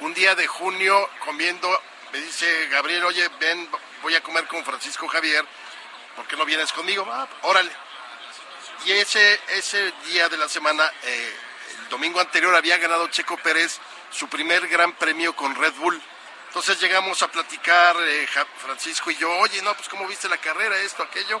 [0.00, 1.80] Un día de junio comiendo,
[2.12, 3.68] me dice Gabriel, oye, ven,
[4.02, 5.44] voy a comer con Francisco Javier,
[6.16, 7.06] ¿por qué no vienes conmigo?
[7.10, 7.70] Ah, órale.
[8.84, 11.36] Y ese, ese día de la semana, eh,
[11.82, 16.00] el domingo anterior, había ganado Checo Pérez su primer gran premio con Red Bull.
[16.48, 20.78] Entonces llegamos a platicar, eh, Francisco y yo, oye, no, pues ¿cómo viste la carrera,
[20.78, 21.40] esto, aquello?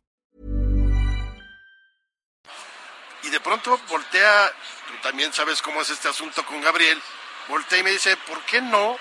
[3.31, 4.53] De pronto voltea,
[4.87, 7.01] tú también sabes cómo es este asunto con Gabriel,
[7.47, 8.97] voltea y me dice, ¿por qué no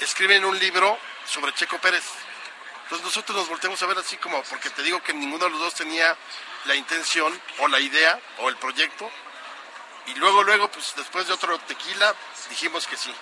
[0.00, 2.04] escriben un libro sobre Checo Pérez?
[2.84, 5.60] Entonces nosotros nos volteamos a ver así como, porque te digo que ninguno de los
[5.60, 6.16] dos tenía
[6.64, 9.10] la intención o la idea o el proyecto.
[10.06, 12.14] Y luego, luego, pues después de otro tequila,
[12.50, 13.14] dijimos que sí.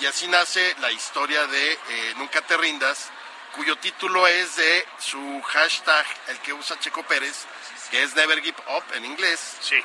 [0.00, 3.10] Y así nace la historia de eh, Nunca te rindas,
[3.56, 7.46] cuyo título es de su hashtag, el que usa Checo Pérez,
[7.90, 9.56] que es Never Give Up en inglés.
[9.60, 9.82] Sí.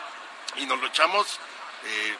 [0.58, 1.40] Y nos lo echamos,
[1.86, 2.16] eh,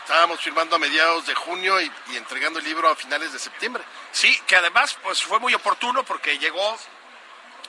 [0.00, 3.84] estábamos firmando a mediados de junio y, y entregando el libro a finales de septiembre.
[4.10, 6.78] Sí, que además pues fue muy oportuno porque llegó,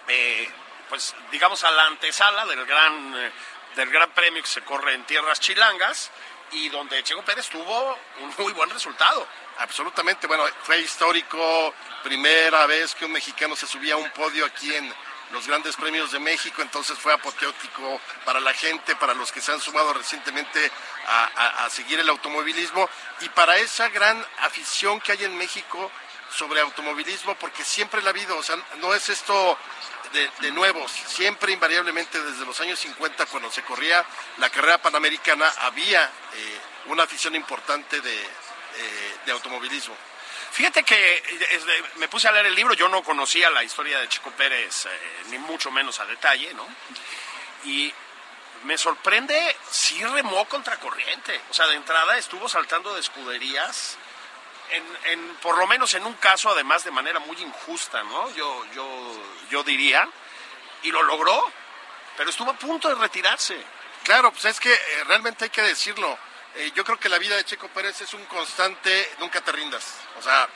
[0.07, 0.49] eh,
[0.87, 3.31] pues digamos a la antesala del gran, eh,
[3.75, 6.09] del gran premio que se corre en tierras chilangas
[6.53, 9.27] y donde Checo Pérez tuvo un muy buen resultado.
[9.59, 14.73] Absolutamente, bueno, fue histórico, primera vez que un mexicano se subía a un podio aquí
[14.73, 14.93] en
[15.31, 19.51] los grandes premios de México, entonces fue apoteótico para la gente, para los que se
[19.51, 20.71] han sumado recientemente
[21.07, 22.87] a, seguir el automovilismo
[23.21, 25.91] y para esa gran afición que hay en México
[26.29, 29.57] sobre automovilismo, porque siempre la ha habido, o sea, no es esto
[30.13, 34.05] de, de nuevos, siempre invariablemente desde los años 50 cuando se corría
[34.37, 39.95] la carrera panamericana había eh, una afición importante de, eh, de automovilismo.
[40.51, 44.07] Fíjate que eh, me puse a leer el libro, yo no conocía la historia de
[44.07, 44.89] Checo Pérez, eh,
[45.29, 46.67] ni mucho menos a detalle, ¿no?
[47.65, 47.91] Y
[48.63, 51.41] me sorprende, sí remó contracorriente.
[51.49, 53.97] O sea, de entrada estuvo saltando de escuderías,
[54.71, 58.29] en, en- por lo menos en un caso, además, de manera muy injusta, ¿no?
[58.35, 60.07] Yo, yo, yo diría,
[60.83, 61.51] y lo logró,
[62.17, 63.57] pero estuvo a punto de retirarse.
[64.03, 66.17] Claro, pues es que eh, realmente hay que decirlo.
[66.55, 69.95] Eh, yo creo que la vida de Checo Pérez es un constante, nunca te rindas.
[70.19, 70.47] O sea,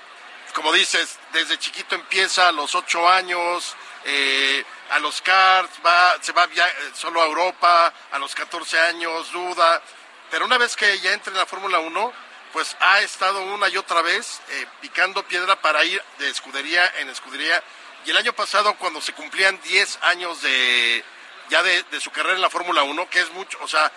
[0.53, 6.31] como dices, desde chiquito empieza a los ocho años, eh, a los karts, va, se
[6.33, 9.81] va via- solo a Europa, a los 14 años, duda.
[10.29, 12.13] Pero una vez que ya entra en la Fórmula 1,
[12.57, 17.07] pues ha estado una y otra vez eh, picando piedra para ir de escudería en
[17.07, 17.63] escudería.
[18.03, 21.05] Y el año pasado, cuando se cumplían 10 años de
[21.49, 23.91] ya de, de su carrera en la Fórmula 1, que es mucho, o sea,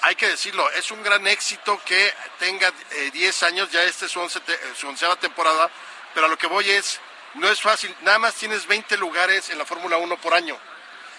[0.00, 4.12] hay que decirlo, es un gran éxito que tenga eh, 10 años, ya este es
[4.12, 5.68] su, once te- eh, su onceava temporada,
[6.14, 6.98] pero a lo que voy es,
[7.34, 10.58] no es fácil, nada más tienes 20 lugares en la Fórmula 1 por año.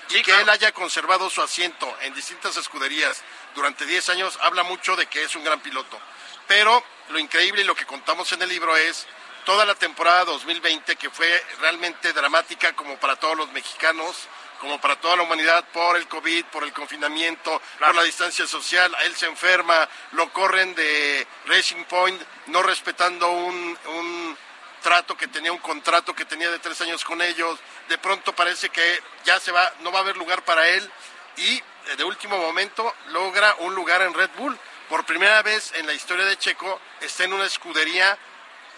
[0.09, 3.21] Y que él haya conservado su asiento en distintas escuderías
[3.53, 5.99] durante 10 años habla mucho de que es un gran piloto.
[6.47, 9.05] Pero lo increíble y lo que contamos en el libro es
[9.45, 14.27] toda la temporada 2020 que fue realmente dramática como para todos los mexicanos,
[14.59, 18.95] como para toda la humanidad por el COVID, por el confinamiento, por la distancia social.
[19.05, 24.37] Él se enferma, lo corren de Racing Point no respetando un, un
[24.81, 27.59] trato que tenía, un contrato que tenía de tres años con ellos.
[27.89, 30.91] De pronto parece que ya se va, no va a haber lugar para él
[31.37, 31.63] y eh,
[31.97, 34.57] de último momento logra un lugar en Red Bull.
[34.89, 38.17] Por primera vez en la historia de Checo está en una escudería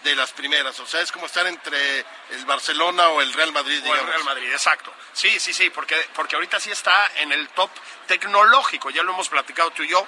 [0.02, 3.74] de las primeras, o sea, es como estar entre el Barcelona o el Real Madrid,
[3.74, 4.06] O el digamos.
[4.06, 4.90] Real Madrid, exacto.
[5.12, 7.70] Sí, sí, sí, porque, porque ahorita sí está en el top
[8.06, 10.06] tecnológico, ya lo hemos platicado tú y yo.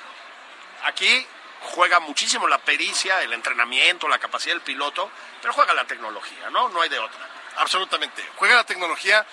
[0.84, 1.26] Aquí
[1.60, 5.10] juega muchísimo la pericia, el entrenamiento, la capacidad del piloto,
[5.42, 6.70] pero juega la tecnología, ¿no?
[6.70, 7.28] No hay de otra.
[7.58, 8.26] Absolutamente.
[8.36, 9.24] Juega la tecnología.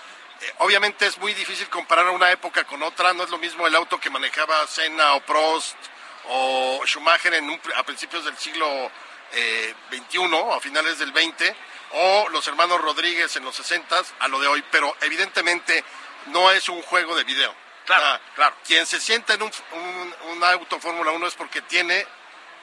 [0.42, 3.14] eh, obviamente es muy difícil comparar una época con otra.
[3.14, 5.78] No es lo mismo el auto que manejaba Senna o Prost
[6.28, 8.92] o Schumacher en un a principios del siglo
[9.32, 9.74] eh,
[10.54, 11.54] a finales del XX
[11.92, 14.64] o los hermanos Rodríguez en los 60 a lo de hoy.
[14.72, 15.84] Pero evidentemente
[16.28, 17.54] no es un juego de video.
[17.86, 18.56] Claro, claro.
[18.66, 22.06] Quien se sienta en un, un- un auto Fórmula 1 es porque tiene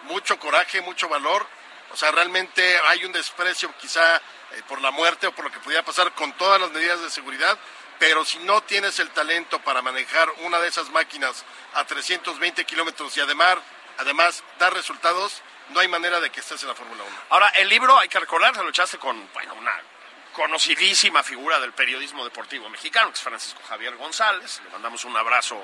[0.04, 1.46] mucho coraje, mucho valor.
[1.92, 5.58] O sea, realmente hay un desprecio quizá eh, por la muerte o por lo que
[5.60, 7.58] pudiera pasar con todas las medidas de seguridad,
[7.98, 13.16] pero si no tienes el talento para manejar una de esas máquinas a 320 kilómetros
[13.16, 17.16] y además, dar resultados, no hay manera de que estés en la Fórmula 1.
[17.30, 19.74] Ahora, el libro, hay que recordar, se lo echaste con, bueno, una
[20.32, 24.60] conocidísima figura del periodismo deportivo mexicano, que es Francisco Javier González.
[24.64, 25.60] Le mandamos un abrazo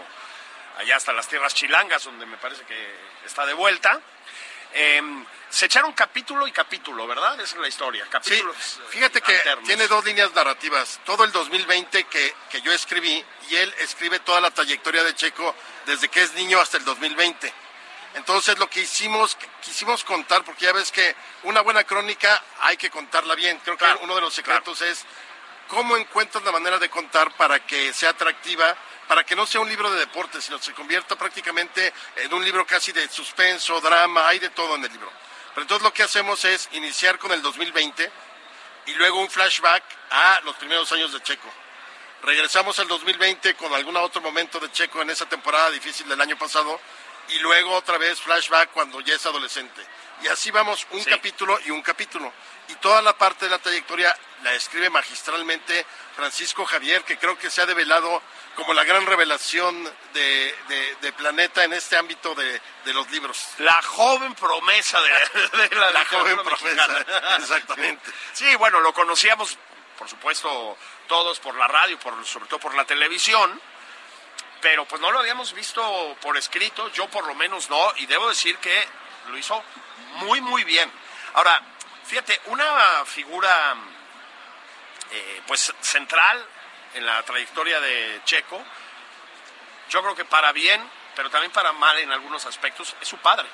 [0.78, 2.94] allá hasta las tierras chilangas, donde me parece que
[3.26, 4.00] está de vuelta.
[4.74, 7.34] Eh, se echaron capítulo y capítulo, ¿verdad?
[7.34, 8.06] Esa es la historia.
[8.08, 8.56] Capítulos.
[8.56, 9.64] eh, fíjate que alternos.
[9.66, 10.98] tiene dos líneas narrativas.
[11.04, 15.54] Todo el 2020 que, que yo escribí y él escribe toda la trayectoria de Checo
[15.84, 17.52] desde que es niño hasta el 2020.
[18.14, 22.88] Entonces lo que hicimos, quisimos contar, porque ya ves que una buena crónica hay que
[22.90, 23.58] contarla bien.
[23.62, 25.04] Creo que Claro, uno de los secretos es
[25.68, 28.74] cómo encuentras la manera de contar para que sea atractiva,
[29.12, 32.66] para que no sea un libro de deporte, sino se convierta prácticamente en un libro
[32.66, 35.12] casi de suspenso, drama, hay de todo en el libro.
[35.50, 38.10] Pero entonces lo que hacemos es iniciar con el 2020
[38.86, 41.46] y luego un flashback a los primeros años de Checo.
[42.22, 46.38] Regresamos al 2020 con algún otro momento de Checo en esa temporada difícil del año
[46.38, 46.80] pasado
[47.28, 49.82] y luego otra vez flashback cuando ya es adolescente.
[50.22, 51.10] Y así vamos un Sí.
[51.10, 52.32] capítulo y un capítulo.
[52.68, 55.84] Y toda la parte de la trayectoria la escribe magistralmente
[56.16, 58.22] Francisco Javier, que creo que se ha develado
[58.56, 59.82] como la gran revelación
[60.12, 63.46] de, de- de Planeta en este ámbito de, de los libros.
[63.58, 65.10] La joven promesa de,
[65.76, 67.36] la, La joven promesa, mexicana.
[67.38, 68.10] exactamente.
[68.32, 69.58] Sí, bueno, lo conocíamos
[69.98, 73.60] por supuesto, todos por la radio, por, sobre todo por la televisión,
[74.60, 78.28] pero pues no lo habíamos visto por escrito, yo por lo menos no, y debo
[78.28, 78.88] decir que
[79.28, 79.62] lo hizo
[80.16, 80.90] muy, muy bien.
[81.34, 81.60] Ahora,
[82.04, 83.74] fíjate, una figura
[85.10, 86.46] eh, pues central
[86.94, 88.62] en la trayectoria de Checo,
[89.88, 90.82] yo creo que para bien,
[91.14, 93.48] pero también para mal en algunos aspectos, es su padre.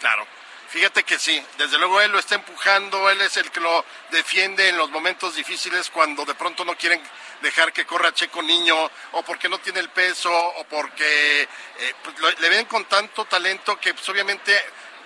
[0.00, 0.26] Claro.
[0.68, 4.70] Fíjate que sí, desde luego él lo está empujando, él es el que lo defiende
[4.70, 6.98] en los momentos difíciles cuando de pronto no quieren
[7.42, 12.40] dejar que corra Checo niño o porque no tiene el peso o porque eh, pues,
[12.40, 14.58] le ven con tanto talento que pues, obviamente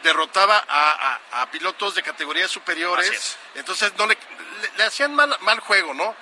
[0.03, 4.15] derrotaba a, a- a pilotos de categorías superiores, entonces no le,
[4.63, 6.15] le- le hacían mal, mal juego, ¿no?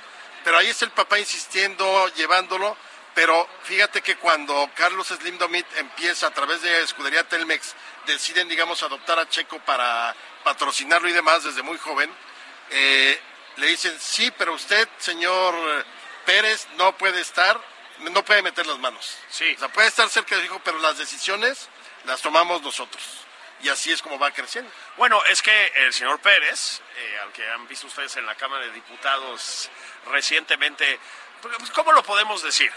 [0.44, 2.76] Pero ahí es el papá insistiendo, llevándolo,
[3.14, 7.74] pero fíjate que cuando Carlos Slim Domit empieza a través de Escudería Telmex,
[8.06, 12.10] deciden, digamos, adoptar a Checo para patrocinarlo y demás desde muy joven,
[12.70, 13.20] eh,
[13.56, 15.54] le dicen, sí, pero usted, señor
[16.26, 17.58] Pérez, no puede estar,
[18.00, 19.16] no puede meter las manos.
[19.30, 19.54] Sí.
[19.54, 21.68] O sea, puede estar cerca del hijo, pero las decisiones
[22.04, 23.02] las tomamos nosotros.
[23.62, 24.70] Y así es como va creciendo.
[24.96, 28.66] Bueno, es que el señor Pérez, eh, al que han visto ustedes en la Cámara
[28.66, 29.70] de Diputados
[30.06, 30.98] recientemente,
[31.40, 32.70] pues, ¿cómo lo podemos decir?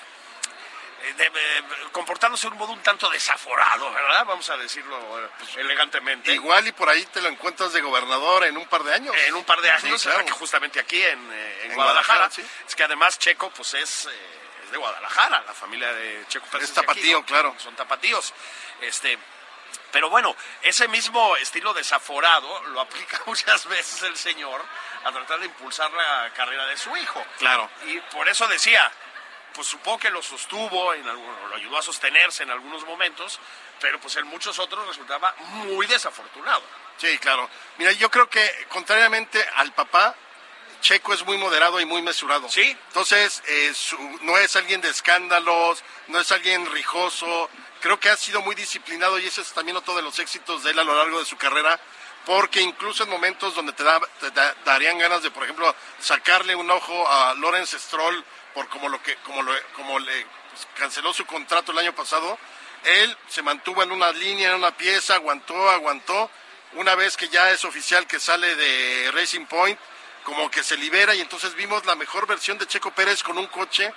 [1.03, 4.25] Eh, de- eh, comportándose de un modo un tanto desaforado, ¿verdad?
[4.25, 4.97] Vamos a decirlo
[5.37, 6.31] pues, elegantemente.
[6.33, 9.15] Igual y por ahí te lo encuentras de gobernador en un par de años.
[9.25, 10.25] en un par de años, Sí, claro.
[10.25, 12.19] que justamente aquí en, en En Guadalajara.
[12.29, 12.43] Guadalajara, sí.
[12.67, 14.09] Es que además Checo, pues es,
[14.71, 16.69] de Guadalajara, la familia de Checo Pérez.
[16.71, 17.25] Es aquí, tapatío, ¿no?
[17.25, 17.55] claro.
[17.59, 18.33] Son tapatíos.
[18.81, 19.17] Este,
[19.91, 24.63] pero bueno, ese mismo estilo desaforado lo aplica muchas veces el señor
[25.03, 27.23] a tratar de impulsar la carrera de su hijo.
[27.37, 27.69] Claro.
[27.85, 28.91] Y por eso decía,
[29.53, 33.39] pues supongo que lo sostuvo, en algún- lo ayudó a sostenerse en algunos momentos,
[33.79, 36.61] pero pues en muchos otros resultaba muy desafortunado.
[36.97, 37.49] Sí, claro.
[37.77, 40.15] Mira, yo creo que contrariamente al papá,
[40.81, 42.47] Checo es muy moderado y muy mesurado.
[42.49, 42.69] Sí.
[42.89, 47.49] Entonces, eh, su- no es alguien de escándalos, no es alguien rijoso.
[47.81, 50.71] Creo que ha sido muy disciplinado y ese es también otro de los éxitos de
[50.71, 51.79] él a lo largo de su carrera,
[52.25, 54.01] porque incluso en momentos donde te, da-
[54.65, 59.15] darían ganas de, por ejemplo, sacarle un ojo a Lawrence Stroll por como lo que
[59.17, 62.37] como lo, como le pues, canceló su contrato el año pasado,
[62.83, 66.29] él se mantuvo en una línea, en una pieza, aguantó, aguantó.
[66.73, 69.79] Una vez que ya es oficial que sale de Racing Point,
[70.23, 73.47] como que se libera y entonces vimos la mejor versión de Checo Pérez con un
[73.47, 73.91] coche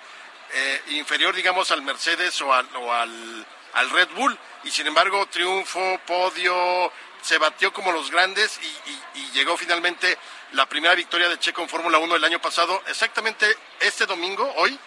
[0.52, 4.38] eh, inferior, digamos, al Mercedes o al, o al, al Red Bull.
[4.64, 10.18] Y sin embargo, triunfo, podio, se batió como los grandes y, y- y llegó finalmente
[10.52, 14.78] la primera victoria de Checo en Fórmula 1 el año pasado, exactamente este domingo, hoy,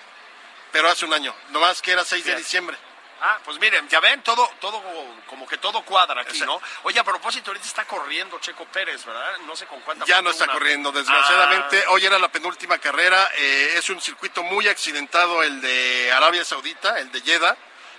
[0.72, 2.78] pero hace un año, nomás que era 6 de diciembre.
[3.26, 4.84] Ah, pues miren, ya ven, todo, todo,
[5.28, 6.62] como que todo cuadra aquí, ¿no?
[6.84, 9.38] Oye, a propósito, ahorita está corriendo Checo Pérez, ¿verdad?
[9.46, 11.82] No sé con cuánta Ya no está corriendo, desgraciadamente.
[11.88, 13.30] Ah, Hoy era la penúltima carrera.
[13.38, 17.56] eh, es un circuito muy accidentado el de Arabia Saudita, el de Jeddah.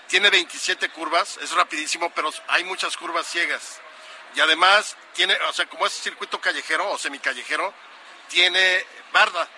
[0.09, 3.81] Tiene 27 curvas, es rapidísimo, pero hay muchas curvas ciegas.
[4.35, 7.73] Y además tiene, o sea, como es circuito callejero o semicallejero,
[8.29, 9.49] tiene barda.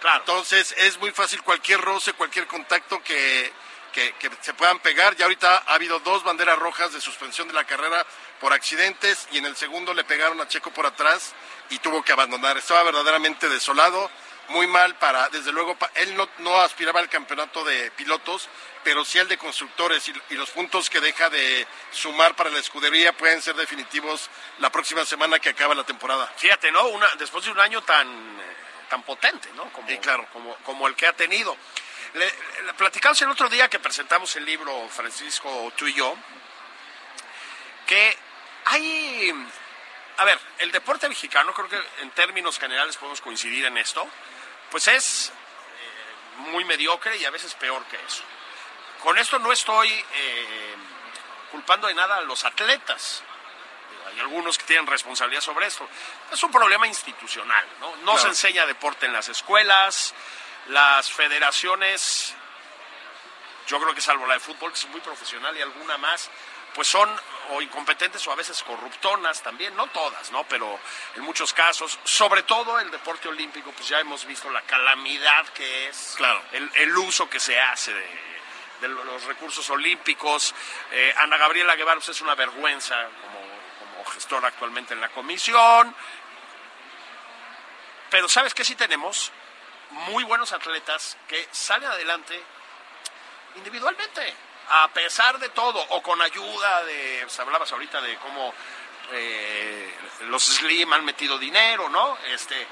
[0.00, 0.20] claro.
[0.20, 3.52] Entonces es muy fácil cualquier roce, cualquier contacto que,
[3.92, 5.16] que- que se puedan pegar.
[5.16, 8.04] Ya ahorita ha habido dos banderas rojas de suspensión de la carrera
[8.40, 11.34] por accidentes y en el segundo le pegaron a Checo por atrás
[11.70, 12.58] y tuvo que abandonar.
[12.58, 14.10] Estaba verdaderamente desolado,
[14.48, 18.48] muy mal para, desde luego, pa- él no, no aspiraba al campeonato de pilotos,
[18.84, 22.58] pero sí al de constructores y, y los puntos que deja de sumar para la
[22.60, 26.32] escudería pueden ser definitivos la próxima semana que acaba la temporada.
[26.36, 26.86] Fíjate, ¿no?
[26.88, 28.06] Una, después de un año tan,
[28.88, 29.64] tan potente, ¿no?
[29.72, 30.26] Como, Sí, claro.
[30.32, 31.56] como, como el que ha tenido.
[32.14, 32.32] Le,
[32.64, 36.16] le platicamos el otro día que presentamos el libro Francisco, tú y yo,
[37.86, 38.16] que
[38.66, 39.32] hay...
[40.18, 44.08] A ver, el deporte mexicano, creo que en términos generales podemos coincidir en esto,
[44.70, 48.22] pues es eh, muy mediocre y a veces peor que eso.
[49.02, 50.74] Con esto no estoy eh,
[51.50, 53.22] culpando de nada a los atletas.
[54.08, 55.88] Hay algunos que tienen responsabilidad sobre esto.
[56.32, 57.90] Es un problema institucional, ¿no?
[57.96, 58.18] No Claro.
[58.18, 60.14] se enseña deporte en las escuelas,
[60.68, 62.34] las federaciones,
[63.66, 66.30] yo creo que salvo la de fútbol, que es muy profesional, y alguna más,
[66.74, 67.08] pues son
[67.50, 70.44] o incompetentes o a veces corruptonas también, no todas, ¿no?
[70.44, 70.78] Pero
[71.14, 75.88] en muchos casos, sobre todo el deporte olímpico, pues ya hemos visto la calamidad que
[75.88, 76.42] es Claro.
[76.52, 78.08] el, el uso que se hace de,
[78.80, 80.54] de los recursos olímpicos.
[80.90, 83.40] Eh, Ana Gabriela Guevara pues, es una vergüenza como,
[83.78, 85.94] como gestora actualmente en la comisión.
[88.10, 89.32] Pero ¿sabes qué sí tenemos?
[89.90, 92.40] Muy buenos atletas que salen adelante
[93.56, 94.34] individualmente,
[94.68, 98.52] a pesar de todo, o con ayuda de, pues, hablabas ahorita de cómo
[99.12, 102.18] eh, los Slim han metido dinero, ¿no?
[102.28, 102.66] Este,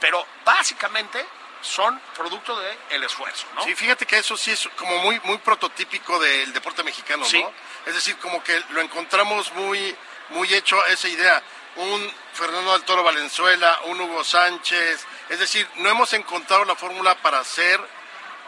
[0.00, 1.24] pero básicamente
[1.60, 3.64] son producto del el esfuerzo, ¿no?
[3.64, 7.42] Sí, fíjate que eso sí es como muy, muy prototípico del deporte mexicano, Sí.
[7.42, 7.52] ¿no?
[7.86, 9.96] Es decir, como que lo encontramos muy,
[10.30, 11.42] muy hecho esa idea.
[11.76, 15.06] Un Fernando del Toro Valenzuela, un Hugo Sánchez.
[15.28, 17.80] Es decir, no hemos encontrado la fórmula para hacer,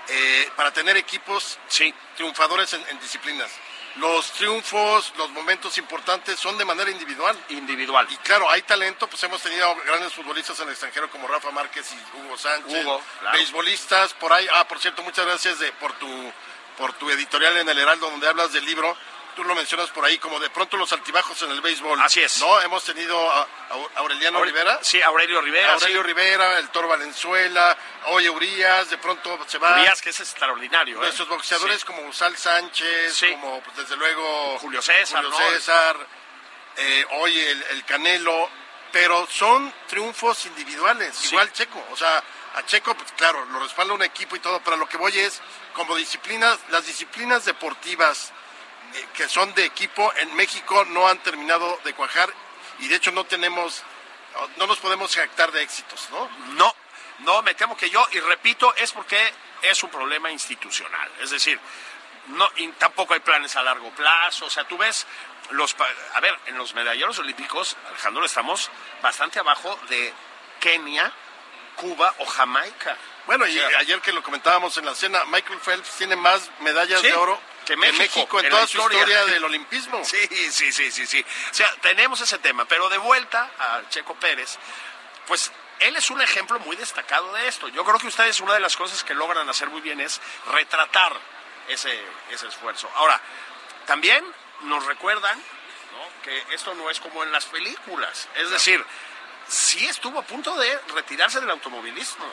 [0.09, 1.95] eh, para tener equipos Sí.
[2.17, 3.51] triunfadores en, en disciplinas.
[3.97, 7.37] Los triunfos, los momentos importantes son de manera individual.
[7.49, 8.07] Individual.
[8.11, 11.91] Y claro, hay talento, pues hemos tenido grandes futbolistas en el extranjero como Rafa Márquez
[11.93, 12.85] y Hugo Sánchez.
[12.85, 13.37] Hugo, claro.
[13.39, 14.47] Beisbolistas, por ahí.
[14.53, 16.33] Ah, por cierto, muchas gracias de, por, tu,
[16.77, 18.97] por tu editorial en el Heraldo donde hablas del libro.
[19.39, 22.01] Tú lo mencionas por ahí como de pronto los altibajos en el béisbol.
[22.03, 22.41] Así es.
[22.41, 22.61] ¿No?
[22.61, 23.47] Hemos tenido a, a
[24.01, 24.81] Aureliano Aure- Rivera.
[24.83, 25.75] Sí, Aurelio Rivera.
[25.75, 26.07] Aurelio sí.
[26.09, 29.75] Rivera, el Toro Valenzuela, Oye Urias, de pronto se va.
[29.75, 30.97] Urias, que es extraordinario.
[30.97, 31.03] ¿eh?
[31.03, 31.87] Nuestros boxeadores Sí.
[31.87, 33.31] como Usal Sánchez, Sí.
[33.31, 35.51] como pues, desde luego Julio César, Julio ¿no?
[35.51, 35.97] César,
[36.79, 38.51] eh, hoy el, el Canelo,
[38.91, 41.29] pero son triunfos individuales, Sí.
[41.29, 42.25] igual Checo, o sea,
[42.57, 45.41] a Checo, pues claro, lo respalda un equipo y todo, pero lo que voy es,
[45.75, 48.33] como disciplinas, las disciplinas deportivas eh,
[49.15, 52.33] que son de equipo en México no han terminado de cuajar
[52.81, 53.83] y de hecho no tenemos,
[54.57, 56.29] no nos podemos jactar de éxitos, ¿no?
[56.55, 56.75] No,
[57.21, 59.19] no, me temo que yo, y repito, es porque
[59.63, 61.11] es un problema institucional.
[61.21, 61.59] Es decir,
[62.29, 64.47] no, y tampoco hay planes a largo plazo.
[64.47, 65.07] O sea, tú ves
[65.51, 65.75] los.
[66.15, 68.71] A ver, en los medalleros olímpicos, Alejandro, estamos
[69.03, 70.13] bastante abajo de
[70.61, 71.13] Kenia,
[71.77, 72.97] Cuba o Jamaica.
[73.27, 76.51] Bueno, y O sea, ayer que lo comentábamos en la cena, Michael Phelps tiene más
[76.61, 77.41] medallas Sí, de oro
[77.77, 78.99] que que México, en, en toda su historia.
[78.99, 80.05] historia del olimpismo.
[80.05, 81.25] Sí, sí, sí, sí, sí.
[81.51, 84.59] O sea, tenemos ese tema, pero de vuelta a Checo Pérez,
[85.27, 87.69] pues él es un ejemplo muy destacado de esto.
[87.69, 90.21] Yo creo que ustedes una de las cosas que logran hacer muy bien es
[90.53, 91.13] retratar
[91.69, 92.91] ese, ese esfuerzo.
[92.97, 93.21] Ahora,
[93.87, 94.25] también
[94.63, 96.23] nos recuerdan ¿no?
[96.23, 98.29] que esto no es como en las películas.
[98.37, 98.85] Es decir,
[99.47, 102.27] sí estuvo a punto de retirarse del automovilismo.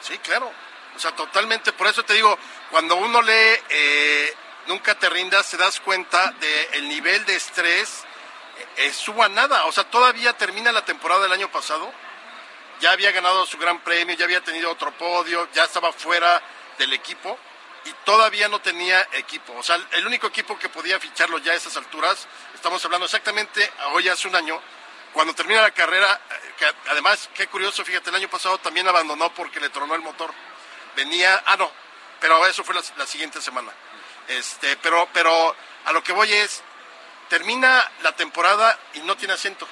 [0.00, 0.52] Sí, claro.
[0.96, 1.72] O sea, totalmente.
[1.72, 2.38] Por eso te digo,
[2.70, 4.34] cuando uno lee eh,
[4.66, 8.04] Nunca te rindas, te das cuenta del nivel de estrés.
[8.58, 9.64] Eh, estuvo a nada.
[9.66, 11.92] O sea, todavía termina la temporada del año pasado.
[12.80, 16.42] Ya había ganado su gran premio, ya había tenido otro podio, ya estaba fuera
[16.78, 17.38] del equipo
[17.84, 19.52] y todavía no tenía equipo.
[19.54, 23.70] O sea, el único equipo que podía ficharlo ya a esas alturas, estamos hablando exactamente
[23.92, 24.60] hoy hace un año,
[25.12, 29.32] cuando termina la carrera, eh, que además, qué curioso, fíjate, el año pasado también abandonó
[29.34, 30.32] porque le tronó el motor.
[30.96, 31.70] Venía, ah, no,
[32.20, 33.72] pero eso fue la, la siguiente semana.
[34.28, 36.62] Este, pero, pero a lo que voy es,
[37.28, 39.66] termina la temporada y no tiene asiento.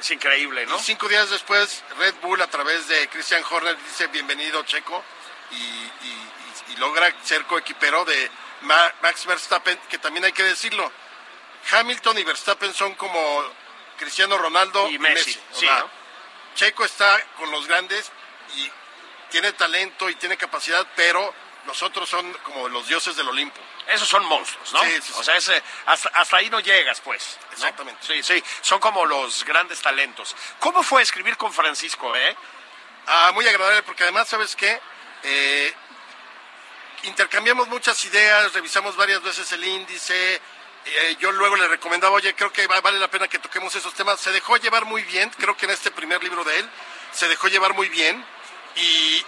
[0.00, 0.76] Es increíble, ¿no?
[0.76, 5.02] Y cinco días después, Red Bull a través de Christian Horner dice bienvenido Checo
[5.50, 6.30] y, y-
[6.68, 8.30] y- y logra ser coequipero de
[8.62, 10.90] Ma- Max Verstappen, que también hay que decirlo.
[11.72, 13.42] Hamilton y Verstappen son como
[13.98, 15.40] Cristiano Ronaldo Y Messi, Messi.
[15.52, 15.90] O sí, sea, ¿no?
[16.54, 18.10] Checo está con los grandes
[18.56, 18.70] y
[19.34, 21.34] tiene talento y tiene capacidad, pero
[21.66, 23.60] los otros son como los dioses del Olimpo.
[23.88, 24.80] Esos son monstruos, ¿no?
[24.84, 25.12] Sí, sí, sí.
[25.16, 27.36] O sea, ese- hasta, hasta ahí no llegas, pues.
[27.48, 27.52] ¿no?
[27.54, 28.00] Exactamente.
[28.06, 30.36] Sí, sí, son como los grandes talentos.
[30.60, 32.36] ¿Cómo fue escribir con Francisco, eh?
[33.08, 34.80] Ah, muy agradable porque además, ¿sabes qué?
[35.24, 35.74] Eh,
[37.02, 40.40] intercambiamos muchas ideas, revisamos varias veces el índice.
[40.86, 43.94] eh, yo luego le recomendaba, oye, creo que va- vale la pena que toquemos esos
[43.94, 44.20] temas.
[44.20, 46.70] Se dejó llevar muy bien, creo que en este primer libro de él,
[47.10, 48.24] se dejó llevar muy bien.
[48.76, 49.24] Y,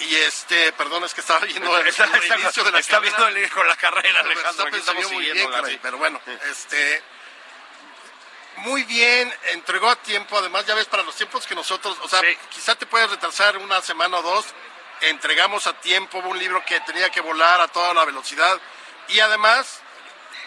[0.00, 2.94] y este, perdón, es que estaba viendo el, Está, el está- inicio de la está
[3.00, 3.16] carrera.
[3.28, 4.42] viendo el, con la carrera, Alejandro.
[4.42, 5.80] Verstappen aquí estamos se vio muy bien, siguiéndola, caray, sí.
[5.82, 7.02] pero bueno, este
[8.56, 12.20] muy bien, entregó a tiempo, además ya ves para los tiempos que nosotros, o sea,
[12.20, 12.36] Sí.
[12.50, 14.46] quizá te puedes retrasar una semana o dos,
[15.00, 18.60] entregamos a tiempo un libro que tenía que volar a toda la velocidad
[19.08, 19.80] y además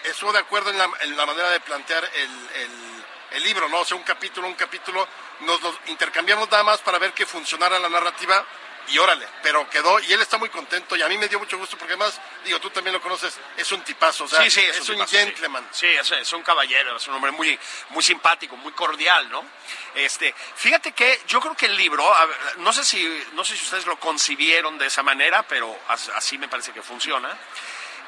[0.04, 2.92] estuvo de acuerdo en la, en la manera de plantear el, el-
[3.32, 3.80] el libro, ¿no?
[3.80, 5.08] O sea, un capítulo, un capítulo,
[5.42, 8.46] nos intercambiamos nada más para ver que funcionara la narrativa
[8.88, 11.58] y órale, pero quedó y él está muy contento y a mí me dio mucho
[11.58, 14.60] gusto porque además, digo, tú también lo conoces, es un tipazo, o sea, sí, sí,
[14.62, 15.18] es, un, un tipazo, sí.
[15.18, 15.68] gentleman.
[15.72, 17.58] Sí, es, es un caballero, es un hombre muy,
[17.90, 19.46] muy simpático, muy cordial, ¿no?
[19.94, 23.64] Este, fíjate que yo creo que el libro, ver, no sé si, no sé si
[23.64, 27.38] ustedes lo concibieron de esa manera, pero as- así me parece que funciona.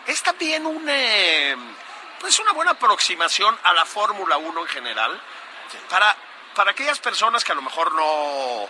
[0.07, 1.55] Es también un, eh,
[2.19, 5.21] pues una buena aproximación a la Fórmula 1 en general,
[5.88, 6.17] para,
[6.56, 8.68] para aquellas personas que a lo mejor no,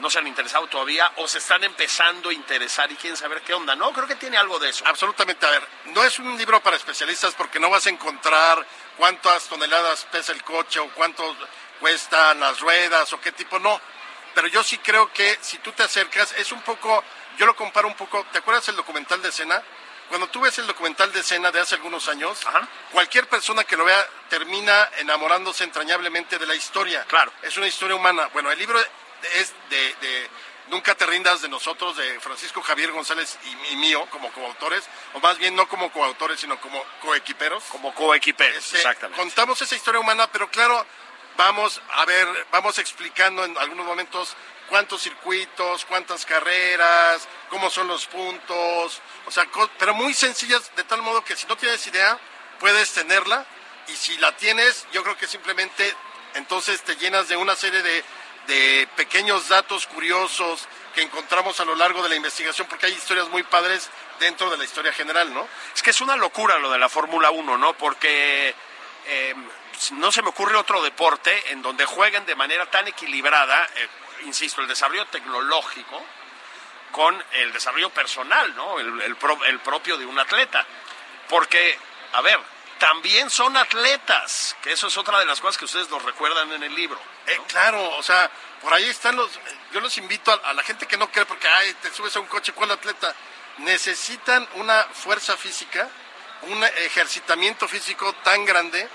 [0.00, 3.54] no se han interesado todavía o se están empezando a interesar y quieren saber qué
[3.54, 3.92] onda, ¿no?
[3.92, 4.84] Creo que tiene algo de eso.
[4.86, 8.66] Absolutamente, a ver, no es un libro para especialistas porque no vas a encontrar
[8.96, 11.36] cuántas toneladas pesa el coche o cuánto
[11.80, 13.80] cuestan las ruedas o qué tipo, no.
[14.34, 17.04] Pero yo sí creo que si tú te acercas, es un poco,
[17.38, 19.62] yo lo comparo un poco, ¿te acuerdas el documental de escena?
[20.12, 22.38] Cuando tú ves el documental de escena de hace algunos años,
[22.90, 27.02] cualquier persona que lo vea termina enamorándose entrañablemente de la historia.
[27.04, 27.32] Claro.
[27.40, 28.28] Es una historia humana.
[28.34, 30.30] Bueno, el libro es de, de
[30.68, 34.84] Nunca te rindas de nosotros, de Francisco Javier González y, y mío, como coautores,
[35.14, 37.64] o más bien no como coautores, sino como coequiperos.
[37.70, 39.18] Como coequiperos, Este, exactamente.
[39.18, 40.84] Contamos esa historia humana, pero claro,
[41.38, 44.36] vamos a ver, vamos explicando en algunos momentos
[44.68, 49.46] cuántos circuitos, cuántas carreras, cómo son los puntos, o sea,
[49.78, 52.18] pero muy sencillas, de tal modo que si no tienes idea,
[52.58, 53.46] puedes tenerla,
[53.88, 55.94] y si la tienes, yo creo que simplemente
[56.34, 58.04] entonces te llenas de una serie de,
[58.46, 63.28] de pequeños datos curiosos que encontramos a lo largo de la investigación, porque hay historias
[63.28, 63.90] muy padres
[64.20, 65.46] dentro de la historia general, ¿no?
[65.74, 67.74] Es que es una locura lo de la Fórmula 1, ¿no?
[67.74, 68.54] Porque
[69.06, 69.34] eh,
[69.92, 73.88] no se me ocurre otro deporte en donde jueguen de manera tan equilibrada, eh,
[74.24, 76.04] insisto, el desarrollo tecnológico
[76.90, 78.78] con el desarrollo personal, ¿no?
[78.78, 80.66] El, el pro- el propio de un atleta.
[81.28, 81.78] Porque,
[82.12, 82.38] a ver,
[82.78, 86.62] también son atletas, que eso es otra de las cosas que ustedes nos recuerdan en
[86.62, 87.00] el libro.
[87.26, 89.30] Eh, claro, o sea, por ahí están los.
[89.72, 92.20] Yo los invito a, a la gente que no cree, porque ay, te subes a
[92.20, 93.14] un coche, ¿cuál atleta?
[93.58, 95.88] Necesitan una fuerza física,
[96.42, 98.88] un ejercitamiento físico tan grande,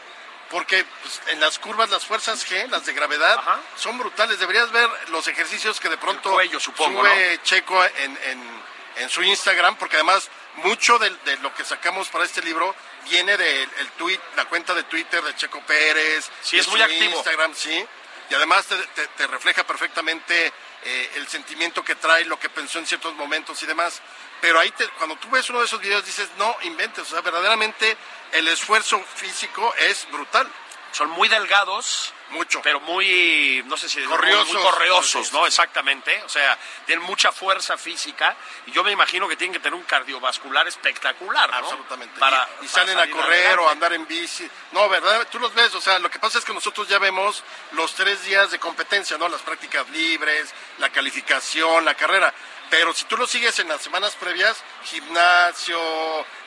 [0.49, 3.39] porque pues, en las curvas, las fuerzas G, las de gravedad,
[3.75, 4.39] son brutales.
[4.39, 8.67] Deberías ver los ejercicios que de pronto cuello, supongo, sube Checo en, en-
[8.97, 12.73] en su Instagram, porque además mucho de, de lo que sacamos para este libro
[13.07, 16.81] viene del el tweet, la cuenta de Twitter de Checo Pérez, Sí, de es muy
[16.81, 17.15] activo.
[17.15, 17.85] Instagram, sí.
[18.29, 20.51] Y además te, te- te refleja perfectamente
[20.83, 24.01] eh, el sentimiento que trae, lo que pensó en ciertos momentos y demás.
[24.41, 27.05] Pero ahí, te- cuando tú ves uno de esos videos, dices, no inventes.
[27.07, 27.95] O sea, verdaderamente
[28.33, 30.47] el esfuerzo físico es brutal.
[30.93, 32.61] Son muy delgados, Mucho.
[32.63, 34.53] pero muy, no sé si Corriosos.
[34.53, 35.45] muy correosos, ¿no?
[35.45, 36.23] Exactamente.
[36.23, 39.83] O sea, tienen mucha fuerza física y yo me imagino que tienen que tener un
[39.83, 41.57] cardiovascular espectacular, ¿no?
[41.57, 42.17] Absolutamente.
[42.19, 43.59] Para, y, y para salen a correr adelante.
[43.63, 44.49] o a andar en bici.
[44.71, 45.27] No, ¿verdad?
[45.29, 45.75] Tú los ves.
[45.75, 49.17] O sea, lo que pasa es que nosotros ya vemos los tres días de competencia,
[49.17, 49.27] ¿no?
[49.27, 52.33] Las prácticas libres, la calificación, la carrera.
[52.69, 55.79] Pero si tú lo sigues en las semanas previas, gimnasio,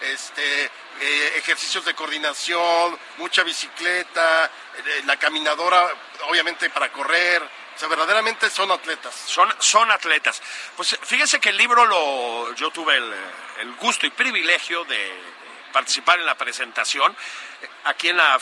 [0.00, 5.88] este, eh, ejercicios de coordinación, mucha bicicleta, eh, la caminadora,
[6.28, 7.42] obviamente para correr.
[7.42, 9.14] O sea, verdaderamente son atletas.
[9.14, 10.42] Son, son atletas.
[10.76, 13.14] Pues fíjese que el libro lo, yo tuve el,
[13.60, 15.40] el gusto y privilegio de
[15.72, 17.16] participar en la presentación
[17.62, 18.38] eh, aquí en la,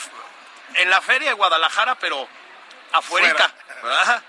[0.75, 2.27] en la feria de Guadalajara, pero
[2.91, 4.23] afuerita, ¿verdad?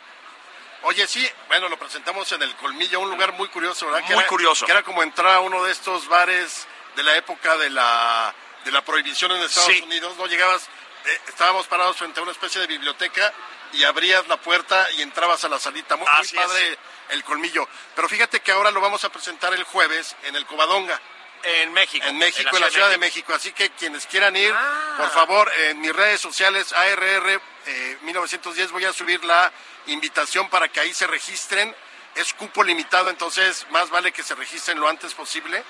[0.82, 4.00] Oye, sí, bueno, lo presentamos en el Colmillo, un lugar muy curioso, ¿verdad?
[4.06, 4.64] Que Muy era- curioso.
[4.66, 6.66] Que era como entrar a uno de estos bares
[6.96, 9.82] de la época de la, de la prohibición en Estados Sí.
[9.82, 10.26] Unidos, ¿no?
[10.26, 10.68] Llegabas,
[11.04, 13.32] eh, estábamos parados frente a una especie de biblioteca
[13.72, 15.96] y abrías la puerta y entrabas a la salita.
[15.96, 16.32] Muy, muy es.
[16.32, 16.78] padre
[17.10, 17.68] el Colmillo.
[17.94, 20.98] Pero fíjate que ahora lo vamos a presentar el jueves en el Covadonga.
[21.42, 22.06] En México.
[22.06, 23.32] En México, en la, Ciudad de México.
[23.34, 24.94] Así que quienes quieran ir, Ah.
[24.98, 29.52] por favor, en mis redes sociales, ARR eh, 1910, voy a subir la
[29.86, 31.74] invitación para que ahí se registren.
[32.14, 35.62] Es cupo limitado, entonces más vale que se registren lo antes posible.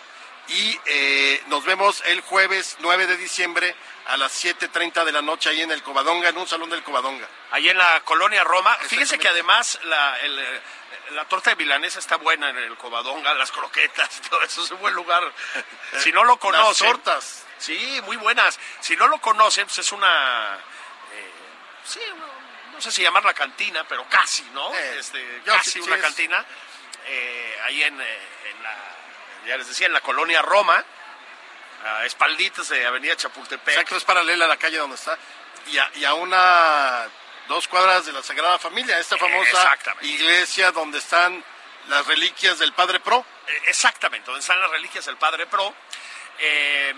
[0.48, 3.74] Y eh, nos vemos el jueves 9 de diciembre
[4.06, 7.28] a las 7.30 de la noche ahí en el Covadonga, en un salón del Covadonga.
[7.52, 8.74] Ahí en la colonia Roma.
[8.88, 10.60] Fíjese que además la, el, eh,
[11.12, 14.80] la torta de milanesa está buena en el Covadonga, las croquetas, todo eso es un
[14.80, 15.22] buen lugar.
[15.98, 16.86] Si no lo conocen.
[16.86, 17.44] Las tortas.
[17.58, 18.58] Sí, muy buenas.
[18.80, 20.56] Si no lo conocen, pues es una.
[21.12, 21.30] eh,
[21.84, 22.26] sí, no,
[22.72, 24.74] no sé si llamarla cantina, pero casi, ¿no?
[24.74, 26.44] Eh, Este, casi sí- una cantina.
[27.06, 28.96] eh, ahí en, en la.
[29.46, 30.84] Ya les decía, en la colonia Roma,
[31.84, 33.68] a espalditas de Avenida Chapultepec.
[33.68, 35.18] Exacto, es paralela a la calle donde está.
[35.66, 37.08] Y a, y a una,
[37.48, 40.06] dos cuadras de la Sagrada Familia, esta famosa Exactamente.
[40.06, 41.42] iglesia donde están
[41.88, 43.24] las reliquias del Padre Pro.
[43.46, 45.74] Eh, Exactamente, donde están las reliquias del Padre Pro.
[46.38, 46.94] Eh,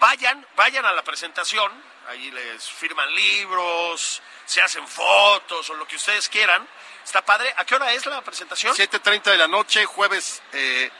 [0.00, 1.72] vayan, vayan a la presentación,
[2.08, 6.66] ahí les firman libros, se hacen fotos o lo que ustedes quieran.
[7.04, 7.52] Está padre.
[7.56, 8.74] ¿A qué hora es la presentación?
[8.74, 10.90] 7.30 de la noche, jueves eh,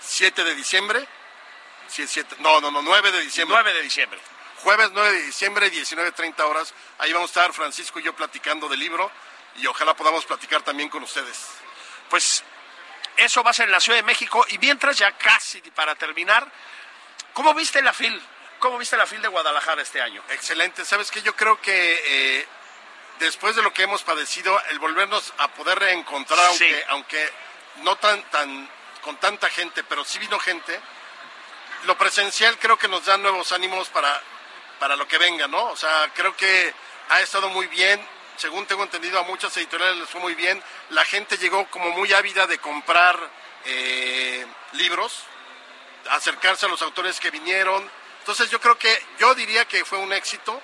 [0.00, 1.06] 7 de diciembre.
[1.88, 3.56] Sí, siete- no, no, no, 9 de diciembre.
[3.56, 4.20] 9 de diciembre.
[4.62, 6.74] Jueves 9 de diciembre, 19.30 horas.
[6.98, 9.10] Ahí vamos a estar Francisco y yo platicando del libro
[9.56, 11.46] y ojalá podamos platicar también con ustedes.
[12.10, 12.44] Pues
[13.16, 14.44] eso va a ser en la Ciudad de México.
[14.50, 16.46] Y mientras, ya casi para terminar,
[17.32, 18.20] ¿cómo viste la FIL?
[18.58, 20.22] ¿Cómo viste la FIL de Guadalajara este año?
[20.28, 20.84] Excelente.
[20.84, 22.46] Sabes que yo creo que eh,
[23.18, 26.64] después de lo que hemos padecido, el volvernos a poder reencontrar, Sí.
[26.64, 27.32] aunque, aunque
[27.76, 28.68] no tan, tan
[29.02, 30.78] con tanta gente, pero sí vino gente,
[31.84, 34.20] lo presencial creo que nos da nuevos ánimos para,
[34.78, 35.64] para lo que venga, ¿no?
[35.64, 36.74] O sea, creo que
[37.08, 38.00] ha estado muy bien.
[38.36, 40.62] Según tengo entendido, a muchas editoriales les fue muy bien.
[40.90, 43.18] La gente llegó como muy ávida de comprar
[43.64, 45.24] eh, libros
[46.08, 47.90] acercarse a los autores que vinieron.
[48.20, 50.60] Entonces yo creo que, yo diría que fue un éxito.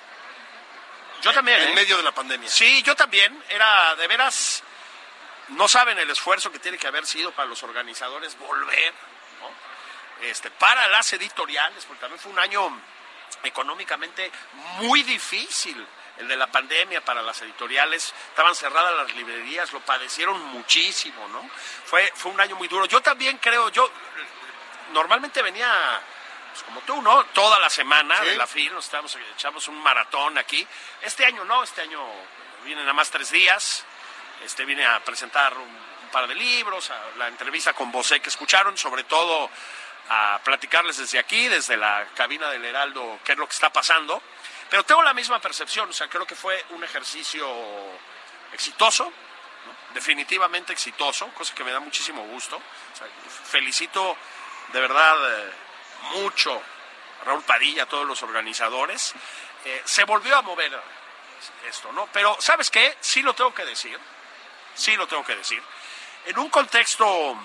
[1.21, 1.59] Yo también.
[1.61, 1.75] En ¿eh?
[1.75, 2.49] medio de la pandemia.
[2.49, 3.43] Sí, yo también.
[3.49, 4.63] Era de veras.
[5.49, 8.93] No saben el esfuerzo que tiene que haber sido para los organizadores volver,
[9.41, 10.25] ¿no?
[10.27, 12.81] Este, para las editoriales, porque también fue un año
[13.43, 14.31] económicamente
[14.79, 15.85] muy difícil
[16.17, 21.47] el de la pandemia para las editoriales, estaban cerradas las librerías, lo padecieron muchísimo, ¿no?
[21.85, 22.85] Fue, fue un año muy duro.
[22.87, 23.89] Yo también creo, yo
[24.93, 26.01] normalmente venía,
[26.51, 27.23] pues como tú, ¿no?
[27.27, 28.25] Toda la semana Sí.
[28.29, 30.67] de la FIL, nos estábamos, echamos un maratón aquí.
[31.03, 32.03] Este año no, este año
[32.63, 33.85] vienen nada más tres días.
[34.43, 38.77] Este vine a presentar un, par de libros, a la entrevista con Bosé que escucharon,
[38.77, 39.49] sobre todo
[40.09, 44.21] a platicarles desde aquí, desde la cabina del Heraldo, qué es lo que está pasando.
[44.69, 47.47] Pero tengo la misma percepción, o sea, creo que fue un ejercicio
[48.53, 49.11] exitoso,
[49.93, 52.61] definitivamente exitoso, cosa que me da muchísimo gusto.
[53.45, 54.17] Felicito
[54.73, 55.51] de verdad eh,
[56.15, 56.61] mucho
[57.21, 59.13] a Raúl Padilla, a todos los organizadores.
[59.65, 60.79] Eh, se volvió a mover
[61.67, 62.07] esto, ¿no?
[62.11, 62.97] Pero, ¿sabes qué?
[62.99, 63.99] Sí lo tengo que decir,
[64.77, 65.61] sí lo tengo que decir.
[66.25, 67.37] En un contexto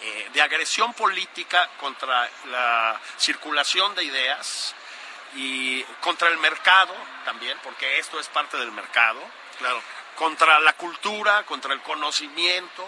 [0.00, 4.74] eh, de agresión política contra la circulación de ideas
[5.34, 6.94] y contra el mercado
[7.24, 9.20] también, porque esto es parte del mercado,
[9.58, 9.82] Claro.
[10.16, 12.86] contra la cultura, contra el conocimiento,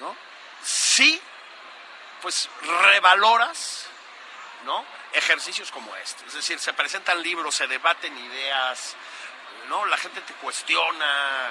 [0.00, 0.16] ¿no?
[0.62, 1.20] Sí,
[2.20, 2.48] pues
[2.82, 3.86] revaloras,
[4.64, 4.84] ¿no?
[5.12, 6.24] Ejercicios como este.
[6.26, 8.94] Es decir, se presentan libros, se debaten ideas,
[9.68, 9.86] ¿no?
[9.86, 11.50] La gente te cuestiona,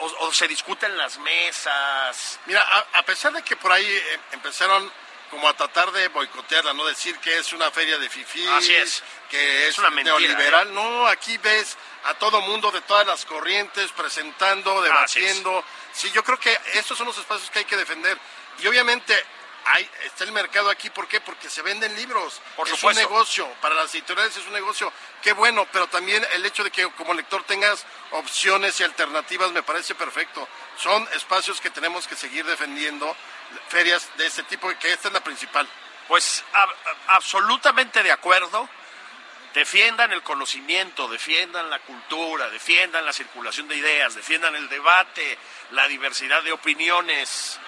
[0.00, 2.38] o, o se discuten las mesas.
[2.46, 4.90] Mira, a, a pesar de que por ahí eh, empezaron
[5.30, 9.02] como a tratar de boicotearla, no decir que es una feria de fifí, Así es.
[9.28, 10.20] que es, Es una mentira, ¿eh?
[10.20, 15.62] neoliberal, no, aquí ves a todo mundo de todas las corrientes presentando, debatiendo.
[15.92, 18.16] Sí, yo creo que estos son los espacios que hay que defender.
[18.60, 19.22] Y obviamente
[19.72, 21.20] hay, está el mercado aquí, ¿por qué?
[21.20, 22.40] Porque se venden libros.
[22.56, 23.02] Por es supuesto.
[23.02, 24.92] un negocio, para las editoriales es un negocio.
[25.22, 29.62] Qué bueno, pero también el hecho de que como lector tengas opciones y alternativas me
[29.62, 30.48] parece perfecto.
[30.76, 33.16] Son espacios que tenemos que seguir defendiendo,
[33.68, 35.68] ferias de este tipo, que esta es la principal.
[36.06, 36.74] Pues ab-
[37.08, 38.68] absolutamente de acuerdo.
[39.54, 45.38] Defiendan el conocimiento, defiendan la cultura, defiendan la circulación de ideas, defiendan el debate,
[45.70, 47.58] la diversidad de opiniones.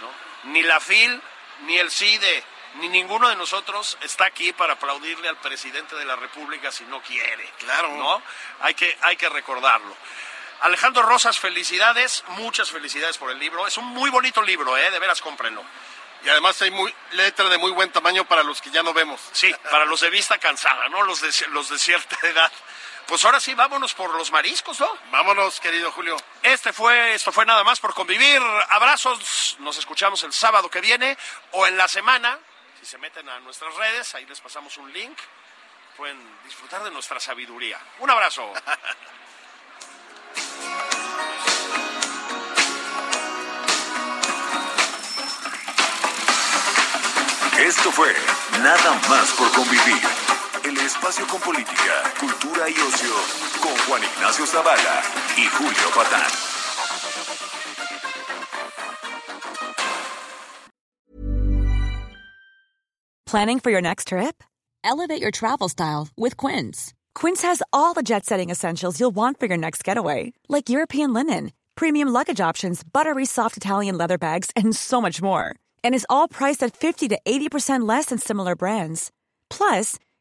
[0.00, 0.27] ¿no?
[0.44, 1.20] Ni la FIL,
[1.62, 6.16] ni el CIDE, ni ninguno de nosotros está aquí para aplaudirle al presidente de la
[6.16, 7.50] República si no quiere.
[7.58, 7.96] Claro.
[7.96, 8.22] ¿no?
[8.60, 9.96] Hay que, hay que recordarlo.
[10.60, 13.66] Alejandro Rosas, felicidades, muchas felicidades por el libro.
[13.66, 14.90] Es un muy bonito libro, ¿eh?
[14.90, 15.62] de veras cómprenlo.
[16.24, 19.20] Y además hay muy, letra de muy buen tamaño para los que ya no vemos.
[19.32, 21.02] Sí, para los de vista cansada, ¿no?
[21.02, 22.52] Los de, los de cierta edad.
[23.08, 24.98] Pues ahora sí, vámonos por los mariscos, ¿no?
[25.10, 26.14] Vámonos, querido Julio.
[26.42, 28.42] Este fue, esto fue nada más por convivir.
[28.68, 31.16] Abrazos, nos escuchamos el sábado que viene
[31.52, 32.38] o en la semana.
[32.78, 35.18] Si se meten a nuestras redes, ahí les pasamos un link.
[35.96, 37.80] Pueden disfrutar de nuestra sabiduría.
[38.00, 38.52] Un abrazo.
[47.58, 48.14] Esto fue
[48.60, 50.27] Nada más por convivir.
[50.68, 53.14] El espacio con política, cultura y ocio
[53.62, 55.02] con Juan Ignacio Zavala
[55.38, 56.30] y Julio Patán.
[63.24, 64.44] Planning for your next trip?
[64.84, 66.92] Elevate your travel style with Quince.
[67.14, 71.14] Quince has all the jet setting essentials you'll want for your next getaway, like European
[71.14, 75.56] linen, premium luggage options, buttery soft Italian leather bags, and so much more.
[75.82, 79.10] And is all priced at 50 to 80% less than similar brands.
[79.48, 79.98] Plus,